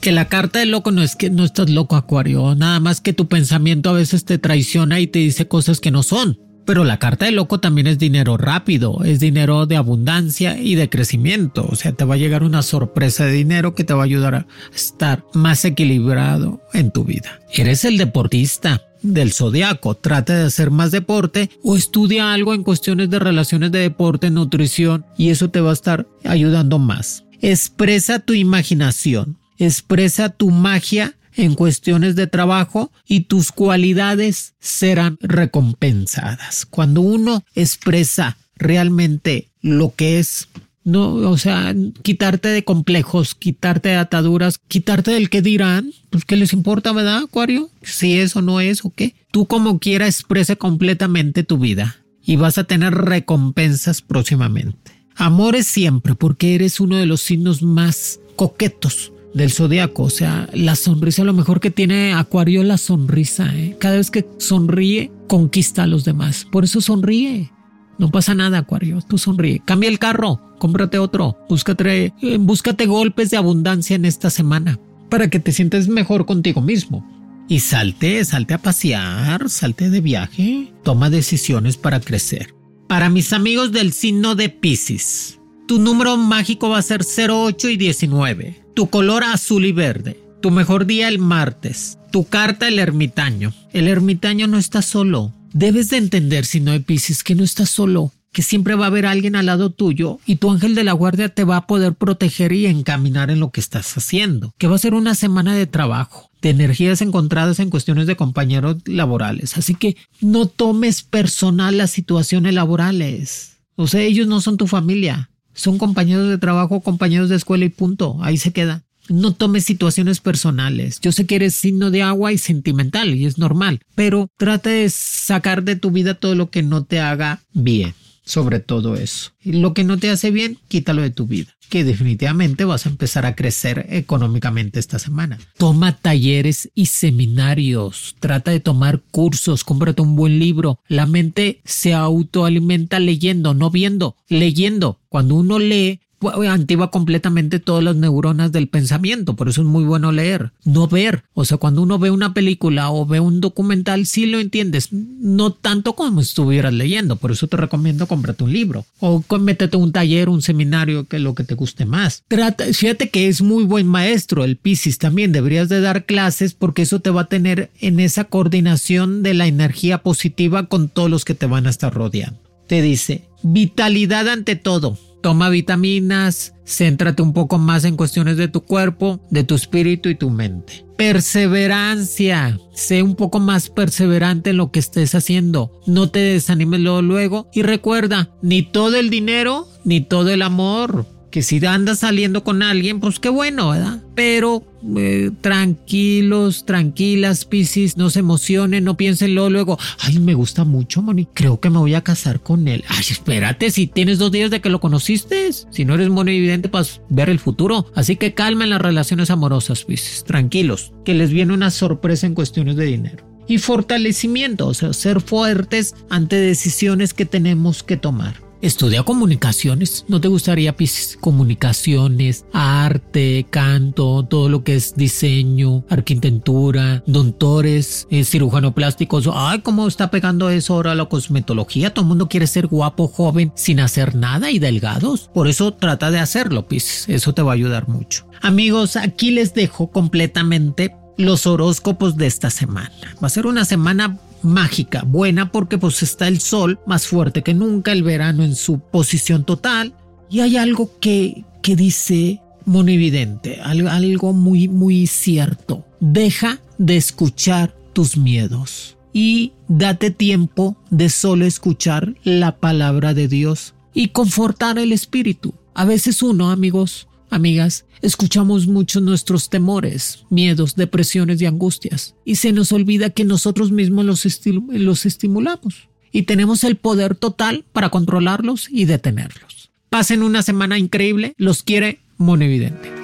Que 0.00 0.12
la 0.12 0.28
carta 0.28 0.58
del 0.58 0.70
loco 0.70 0.90
no 0.90 1.02
es 1.02 1.16
que 1.16 1.30
no 1.30 1.44
estás 1.44 1.70
loco, 1.70 1.96
Acuario, 1.96 2.54
nada 2.54 2.80
más 2.80 3.00
que 3.00 3.12
tu 3.12 3.28
pensamiento 3.28 3.88
a 3.88 3.94
veces 3.94 4.24
te 4.24 4.38
traiciona 4.38 5.00
y 5.00 5.06
te 5.06 5.20
dice 5.20 5.48
cosas 5.48 5.80
que 5.80 5.90
no 5.90 6.02
son. 6.02 6.38
Pero 6.64 6.84
la 6.84 6.98
carta 6.98 7.26
de 7.26 7.32
loco 7.32 7.60
también 7.60 7.86
es 7.86 7.98
dinero 7.98 8.36
rápido, 8.36 9.04
es 9.04 9.20
dinero 9.20 9.66
de 9.66 9.76
abundancia 9.76 10.58
y 10.58 10.74
de 10.74 10.88
crecimiento. 10.88 11.66
O 11.70 11.76
sea, 11.76 11.92
te 11.92 12.04
va 12.04 12.14
a 12.14 12.18
llegar 12.18 12.42
una 12.42 12.62
sorpresa 12.62 13.26
de 13.26 13.32
dinero 13.32 13.74
que 13.74 13.84
te 13.84 13.92
va 13.92 14.02
a 14.02 14.04
ayudar 14.04 14.34
a 14.34 14.46
estar 14.74 15.24
más 15.34 15.64
equilibrado 15.64 16.62
en 16.72 16.90
tu 16.90 17.04
vida. 17.04 17.40
Eres 17.52 17.84
el 17.84 17.98
deportista 17.98 18.82
del 19.04 19.32
zodiaco. 19.32 19.94
Trata 19.94 20.36
de 20.36 20.46
hacer 20.46 20.70
más 20.70 20.90
deporte 20.90 21.50
o 21.62 21.76
estudia 21.76 22.32
algo 22.32 22.54
en 22.54 22.64
cuestiones 22.64 23.10
de 23.10 23.18
relaciones 23.18 23.70
de 23.70 23.80
deporte, 23.80 24.30
nutrición 24.30 25.04
y 25.16 25.28
eso 25.28 25.50
te 25.50 25.60
va 25.60 25.70
a 25.70 25.74
estar 25.74 26.06
ayudando 26.24 26.78
más. 26.78 27.24
Expresa 27.40 28.20
tu 28.20 28.32
imaginación, 28.32 29.36
expresa 29.58 30.30
tu 30.30 30.50
magia 30.50 31.14
en 31.36 31.54
cuestiones 31.54 32.16
de 32.16 32.26
trabajo 32.26 32.90
y 33.06 33.20
tus 33.20 33.52
cualidades 33.52 34.54
serán 34.60 35.18
recompensadas. 35.20 36.66
Cuando 36.66 37.00
uno 37.00 37.44
expresa 37.54 38.36
realmente 38.56 39.48
lo 39.60 39.94
que 39.94 40.18
es 40.18 40.48
no, 40.84 41.14
o 41.14 41.38
sea, 41.38 41.74
quitarte 42.02 42.48
de 42.48 42.62
complejos, 42.62 43.34
quitarte 43.34 43.88
de 43.88 43.96
ataduras, 43.96 44.58
quitarte 44.68 45.12
del 45.12 45.30
que 45.30 45.40
dirán, 45.40 45.92
pues 46.10 46.26
qué 46.26 46.36
les 46.36 46.52
importa, 46.52 46.92
¿verdad, 46.92 47.22
Acuario? 47.24 47.70
Si 47.82 48.18
es 48.18 48.36
o 48.36 48.42
no 48.42 48.60
es 48.60 48.84
o 48.84 48.90
qué. 48.90 49.14
Tú 49.30 49.46
como 49.46 49.78
quiera 49.78 50.06
expresa 50.06 50.56
completamente 50.56 51.42
tu 51.42 51.58
vida 51.58 51.96
y 52.22 52.36
vas 52.36 52.58
a 52.58 52.64
tener 52.64 52.94
recompensas 52.94 54.02
próximamente. 54.02 54.92
Amores 55.16 55.66
siempre, 55.66 56.14
porque 56.14 56.54
eres 56.54 56.80
uno 56.80 56.96
de 56.96 57.06
los 57.06 57.22
signos 57.22 57.62
más 57.62 58.20
coquetos 58.36 59.13
del 59.34 59.50
zodiaco. 59.50 60.04
O 60.04 60.10
sea, 60.10 60.48
la 60.54 60.76
sonrisa, 60.76 61.24
lo 61.24 61.34
mejor 61.34 61.60
que 61.60 61.70
tiene 61.70 62.14
Acuario 62.14 62.62
la 62.64 62.78
sonrisa. 62.78 63.54
¿eh? 63.54 63.76
Cada 63.78 63.96
vez 63.96 64.10
que 64.10 64.26
sonríe, 64.38 65.10
conquista 65.26 65.82
a 65.82 65.86
los 65.86 66.04
demás. 66.04 66.46
Por 66.50 66.64
eso 66.64 66.80
sonríe. 66.80 67.50
No 67.98 68.10
pasa 68.10 68.34
nada, 68.34 68.58
Acuario. 68.58 69.00
Tú 69.02 69.18
sonríe. 69.18 69.60
Cambia 69.64 69.90
el 69.90 69.98
carro, 69.98 70.40
cómprate 70.58 70.98
otro. 70.98 71.36
Búscate, 71.48 72.14
eh, 72.22 72.38
búscate 72.40 72.86
golpes 72.86 73.30
de 73.30 73.36
abundancia 73.36 73.96
en 73.96 74.04
esta 74.04 74.30
semana 74.30 74.78
para 75.10 75.28
que 75.28 75.38
te 75.38 75.52
sientes 75.52 75.88
mejor 75.88 76.26
contigo 76.26 76.60
mismo. 76.60 77.06
Y 77.46 77.60
salte, 77.60 78.24
salte 78.24 78.54
a 78.54 78.58
pasear, 78.58 79.50
salte 79.50 79.90
de 79.90 80.00
viaje. 80.00 80.72
Toma 80.82 81.10
decisiones 81.10 81.76
para 81.76 82.00
crecer. 82.00 82.54
Para 82.88 83.10
mis 83.10 83.32
amigos 83.32 83.70
del 83.70 83.92
signo 83.92 84.34
de 84.34 84.48
Pisces, 84.48 85.38
tu 85.68 85.78
número 85.78 86.16
mágico 86.16 86.70
va 86.70 86.78
a 86.78 86.82
ser 86.82 87.02
08 87.02 87.68
y 87.68 87.76
19 87.76 88.63
tu 88.74 88.90
color 88.90 89.22
azul 89.22 89.64
y 89.64 89.72
verde. 89.72 90.20
Tu 90.42 90.50
mejor 90.50 90.84
día 90.84 91.08
el 91.08 91.18
martes. 91.18 91.96
Tu 92.10 92.26
carta 92.26 92.68
el 92.68 92.78
ermitaño. 92.78 93.54
El 93.72 93.88
ermitaño 93.88 94.46
no 94.46 94.58
está 94.58 94.82
solo. 94.82 95.32
Debes 95.52 95.88
de 95.90 95.98
entender, 95.98 96.44
si 96.44 96.60
no 96.60 96.72
hay 96.72 96.80
Pisces, 96.80 97.22
que 97.22 97.36
no 97.36 97.44
estás 97.44 97.70
solo, 97.70 98.12
que 98.32 98.42
siempre 98.42 98.74
va 98.74 98.86
a 98.86 98.88
haber 98.88 99.06
alguien 99.06 99.36
al 99.36 99.46
lado 99.46 99.70
tuyo 99.70 100.18
y 100.26 100.36
tu 100.36 100.50
ángel 100.50 100.74
de 100.74 100.82
la 100.82 100.92
guardia 100.92 101.28
te 101.28 101.44
va 101.44 101.58
a 101.58 101.66
poder 101.68 101.94
proteger 101.94 102.52
y 102.52 102.66
encaminar 102.66 103.30
en 103.30 103.38
lo 103.38 103.52
que 103.52 103.60
estás 103.60 103.96
haciendo. 103.96 104.52
Que 104.58 104.66
va 104.66 104.74
a 104.74 104.80
ser 104.80 104.94
una 104.94 105.14
semana 105.14 105.54
de 105.54 105.68
trabajo, 105.68 106.30
de 106.42 106.50
energías 106.50 107.00
encontradas 107.00 107.60
en 107.60 107.70
cuestiones 107.70 108.08
de 108.08 108.16
compañeros 108.16 108.78
laborales. 108.86 109.56
Así 109.56 109.76
que 109.76 109.96
no 110.20 110.46
tomes 110.46 111.04
personal 111.04 111.78
las 111.78 111.92
situaciones 111.92 112.52
laborales. 112.52 113.58
O 113.76 113.86
sea, 113.86 114.00
ellos 114.00 114.26
no 114.26 114.40
son 114.40 114.56
tu 114.56 114.66
familia. 114.66 115.30
Son 115.54 115.78
compañeros 115.78 116.28
de 116.28 116.38
trabajo, 116.38 116.80
compañeros 116.80 117.28
de 117.28 117.36
escuela 117.36 117.64
y 117.64 117.70
punto. 117.70 118.18
Ahí 118.20 118.36
se 118.36 118.52
queda. 118.52 118.82
No 119.08 119.32
tomes 119.32 119.64
situaciones 119.64 120.20
personales. 120.20 120.98
Yo 121.00 121.12
sé 121.12 121.26
que 121.26 121.36
eres 121.36 121.54
signo 121.54 121.90
de 121.90 122.02
agua 122.02 122.32
y 122.32 122.38
sentimental 122.38 123.14
y 123.14 123.26
es 123.26 123.38
normal, 123.38 123.80
pero 123.94 124.28
trata 124.38 124.70
de 124.70 124.88
sacar 124.88 125.62
de 125.62 125.76
tu 125.76 125.90
vida 125.90 126.14
todo 126.14 126.34
lo 126.34 126.50
que 126.50 126.62
no 126.62 126.84
te 126.84 127.00
haga 127.00 127.40
bien 127.52 127.94
sobre 128.24 128.60
todo 128.60 128.96
eso. 128.96 129.32
Y 129.42 129.52
lo 129.52 129.74
que 129.74 129.84
no 129.84 129.98
te 129.98 130.10
hace 130.10 130.30
bien, 130.30 130.58
quítalo 130.68 131.02
de 131.02 131.10
tu 131.10 131.26
vida, 131.26 131.52
que 131.68 131.84
definitivamente 131.84 132.64
vas 132.64 132.86
a 132.86 132.88
empezar 132.88 133.26
a 133.26 133.34
crecer 133.34 133.86
económicamente 133.90 134.80
esta 134.80 134.98
semana. 134.98 135.38
Toma 135.58 135.96
talleres 135.96 136.70
y 136.74 136.86
seminarios, 136.86 138.16
trata 138.20 138.50
de 138.50 138.60
tomar 138.60 139.00
cursos, 139.10 139.64
cómprate 139.64 140.02
un 140.02 140.16
buen 140.16 140.38
libro. 140.38 140.80
La 140.88 141.06
mente 141.06 141.60
se 141.64 141.92
autoalimenta 141.92 142.98
leyendo, 142.98 143.54
no 143.54 143.70
viendo, 143.70 144.16
leyendo. 144.28 145.00
Cuando 145.08 145.34
uno 145.34 145.58
lee, 145.58 146.00
activa 146.30 146.90
completamente 146.90 147.58
todas 147.58 147.82
las 147.84 147.96
neuronas 147.96 148.52
del 148.52 148.68
pensamiento, 148.68 149.34
por 149.34 149.48
eso 149.48 149.62
es 149.62 149.66
muy 149.66 149.84
bueno 149.84 150.12
leer, 150.12 150.52
no 150.64 150.88
ver. 150.88 151.24
O 151.34 151.44
sea, 151.44 151.58
cuando 151.58 151.82
uno 151.82 151.98
ve 151.98 152.10
una 152.10 152.34
película 152.34 152.90
o 152.90 153.06
ve 153.06 153.20
un 153.20 153.40
documental, 153.40 154.06
sí 154.06 154.26
lo 154.26 154.38
entiendes, 154.38 154.88
no 154.92 155.52
tanto 155.52 155.94
como 155.94 156.20
estuvieras 156.20 156.72
leyendo, 156.72 157.16
por 157.16 157.32
eso 157.32 157.46
te 157.48 157.56
recomiendo 157.56 158.06
cómprate 158.06 158.44
un 158.44 158.52
libro 158.52 158.86
o 159.00 159.22
métete 159.38 159.76
un 159.76 159.92
taller, 159.92 160.28
un 160.28 160.42
seminario, 160.42 161.06
que 161.06 161.18
lo 161.18 161.34
que 161.34 161.44
te 161.44 161.54
guste 161.54 161.84
más. 161.84 162.24
Trata, 162.28 162.64
fíjate 162.72 163.10
que 163.10 163.28
es 163.28 163.42
muy 163.42 163.64
buen 163.64 163.86
maestro 163.86 164.44
el 164.44 164.56
Piscis 164.56 164.98
también, 164.98 165.32
deberías 165.32 165.68
de 165.68 165.80
dar 165.80 166.04
clases 166.04 166.54
porque 166.54 166.82
eso 166.82 167.00
te 167.00 167.10
va 167.10 167.22
a 167.22 167.28
tener 167.28 167.70
en 167.80 168.00
esa 168.00 168.24
coordinación 168.24 169.22
de 169.22 169.34
la 169.34 169.46
energía 169.46 170.02
positiva 170.02 170.66
con 170.66 170.88
todos 170.88 171.10
los 171.10 171.24
que 171.24 171.34
te 171.34 171.46
van 171.46 171.66
a 171.66 171.70
estar 171.70 171.92
rodeando. 171.92 172.40
Te 172.66 172.80
dice, 172.80 173.28
vitalidad 173.42 174.28
ante 174.28 174.56
todo 174.56 174.98
Toma 175.24 175.48
vitaminas, 175.48 176.52
céntrate 176.66 177.22
un 177.22 177.32
poco 177.32 177.56
más 177.56 177.86
en 177.86 177.96
cuestiones 177.96 178.36
de 178.36 178.46
tu 178.46 178.60
cuerpo, 178.60 179.20
de 179.30 179.42
tu 179.42 179.54
espíritu 179.54 180.10
y 180.10 180.16
tu 180.16 180.28
mente. 180.28 180.84
Perseverancia. 180.98 182.60
Sé 182.74 183.02
un 183.02 183.16
poco 183.16 183.40
más 183.40 183.70
perseverante 183.70 184.50
en 184.50 184.58
lo 184.58 184.70
que 184.70 184.80
estés 184.80 185.14
haciendo. 185.14 185.80
No 185.86 186.10
te 186.10 186.18
desanimes 186.18 186.80
luego, 186.80 187.00
luego. 187.00 187.48
Y 187.54 187.62
recuerda, 187.62 188.34
ni 188.42 188.64
todo 188.64 188.96
el 188.96 189.08
dinero, 189.08 189.66
ni 189.82 190.02
todo 190.02 190.28
el 190.28 190.42
amor 190.42 191.06
que 191.34 191.42
si 191.42 191.66
andas 191.66 191.98
saliendo 191.98 192.44
con 192.44 192.62
alguien, 192.62 193.00
pues 193.00 193.18
qué 193.18 193.28
bueno, 193.28 193.70
¿verdad? 193.70 193.98
Pero 194.14 194.64
eh, 194.96 195.32
tranquilos, 195.40 196.64
tranquilas, 196.64 197.44
Piscis, 197.44 197.96
no 197.96 198.08
se 198.08 198.20
emocionen, 198.20 198.84
no 198.84 198.96
piensen 198.96 199.34
luego, 199.34 199.76
ay, 199.98 200.20
me 200.20 200.34
gusta 200.34 200.62
mucho, 200.62 201.02
Moni, 201.02 201.26
creo 201.34 201.58
que 201.58 201.70
me 201.70 201.78
voy 201.78 201.94
a 201.94 202.04
casar 202.04 202.38
con 202.38 202.68
él. 202.68 202.84
Ay, 202.86 203.02
espérate, 203.10 203.72
si 203.72 203.88
tienes 203.88 204.20
dos 204.20 204.30
días 204.30 204.48
de 204.52 204.60
que 204.60 204.70
lo 204.70 204.78
conociste, 204.78 205.50
si 205.52 205.84
no 205.84 205.94
eres 205.96 206.08
muy 206.08 206.20
evidente 206.36 206.68
para 206.68 206.86
ver 207.08 207.28
el 207.28 207.40
futuro. 207.40 207.90
Así 207.96 208.14
que 208.14 208.32
calmen 208.32 208.70
las 208.70 208.80
relaciones 208.80 209.28
amorosas, 209.30 209.82
Piscis, 209.82 210.22
tranquilos, 210.22 210.92
que 211.04 211.14
les 211.14 211.30
viene 211.30 211.52
una 211.52 211.72
sorpresa 211.72 212.28
en 212.28 212.34
cuestiones 212.34 212.76
de 212.76 212.84
dinero. 212.84 213.26
Y 213.48 213.58
fortalecimiento, 213.58 214.68
o 214.68 214.74
sea, 214.74 214.92
ser 214.92 215.20
fuertes 215.20 215.96
ante 216.10 216.36
decisiones 216.36 217.12
que 217.12 217.26
tenemos 217.26 217.82
que 217.82 217.96
tomar 217.96 218.43
Estudia 218.64 219.02
comunicaciones. 219.02 220.06
¿No 220.08 220.22
te 220.22 220.28
gustaría 220.28 220.74
Pisces? 220.74 221.18
Comunicaciones, 221.20 222.46
arte, 222.54 223.44
canto, 223.50 224.24
todo 224.24 224.48
lo 224.48 224.64
que 224.64 224.74
es 224.74 224.94
diseño, 224.96 225.84
arquitectura, 225.90 227.02
doctores, 227.06 228.06
eh, 228.08 228.24
cirujano 228.24 228.74
plásticos. 228.74 229.28
Ay, 229.30 229.58
cómo 229.60 229.86
está 229.86 230.10
pegando 230.10 230.48
eso 230.48 230.72
ahora 230.72 230.94
la 230.94 231.04
cosmetología. 231.04 231.92
Todo 231.92 232.06
el 232.06 232.08
mundo 232.08 232.30
quiere 232.30 232.46
ser 232.46 232.66
guapo, 232.66 233.06
joven, 233.06 233.52
sin 233.54 233.80
hacer 233.80 234.14
nada 234.14 234.50
y 234.50 234.58
delgados. 234.58 235.28
Por 235.34 235.46
eso 235.46 235.74
trata 235.74 236.10
de 236.10 236.20
hacerlo, 236.20 236.66
Pisces. 236.66 237.06
Eso 237.10 237.34
te 237.34 237.42
va 237.42 237.52
a 237.52 237.56
ayudar 237.56 237.86
mucho. 237.86 238.26
Amigos, 238.40 238.96
aquí 238.96 239.30
les 239.30 239.52
dejo 239.52 239.90
completamente 239.90 240.96
los 241.18 241.46
horóscopos 241.46 242.16
de 242.16 242.28
esta 242.28 242.48
semana. 242.48 243.14
Va 243.22 243.26
a 243.26 243.30
ser 243.30 243.46
una 243.46 243.66
semana 243.66 244.18
mágica, 244.44 245.02
buena 245.06 245.50
porque 245.50 245.78
pues 245.78 246.02
está 246.02 246.28
el 246.28 246.40
sol 246.40 246.78
más 246.86 247.06
fuerte 247.06 247.42
que 247.42 247.54
nunca, 247.54 247.92
el 247.92 248.02
verano 248.02 248.44
en 248.44 248.54
su 248.54 248.78
posición 248.78 249.44
total 249.44 249.94
y 250.30 250.40
hay 250.40 250.56
algo 250.56 250.90
que, 251.00 251.44
que 251.62 251.76
dice 251.76 252.40
monividente, 252.64 253.60
algo, 253.60 253.88
algo 253.88 254.32
muy 254.32 254.68
muy 254.68 255.06
cierto. 255.06 255.84
Deja 256.00 256.60
de 256.78 256.96
escuchar 256.96 257.74
tus 257.92 258.16
miedos 258.16 258.96
y 259.12 259.52
date 259.68 260.10
tiempo 260.10 260.76
de 260.90 261.08
solo 261.08 261.46
escuchar 261.46 262.14
la 262.24 262.56
palabra 262.56 263.14
de 263.14 263.28
Dios 263.28 263.74
y 263.94 264.08
confortar 264.08 264.78
el 264.78 264.92
espíritu. 264.92 265.54
A 265.74 265.84
veces 265.84 266.22
uno, 266.22 266.50
amigos, 266.50 267.08
amigas, 267.30 267.84
escuchamos 268.02 268.66
mucho 268.66 269.00
nuestros 269.00 269.50
temores, 269.50 270.24
miedos, 270.30 270.76
depresiones 270.76 271.40
y 271.40 271.46
angustias, 271.46 272.14
y 272.24 272.36
se 272.36 272.52
nos 272.52 272.72
olvida 272.72 273.10
que 273.10 273.24
nosotros 273.24 273.72
mismos 273.72 274.04
los, 274.04 274.26
los 274.68 275.06
estimulamos 275.06 275.88
y 276.12 276.22
tenemos 276.22 276.62
el 276.64 276.76
poder 276.76 277.16
total 277.16 277.64
para 277.72 277.90
controlarlos 277.90 278.68
y 278.70 278.84
detenerlos. 278.84 279.70
Pasen 279.90 280.22
una 280.22 280.42
semana 280.42 280.78
increíble, 280.78 281.34
los 281.36 281.62
quiere 281.62 282.00
Monividente. 282.16 283.03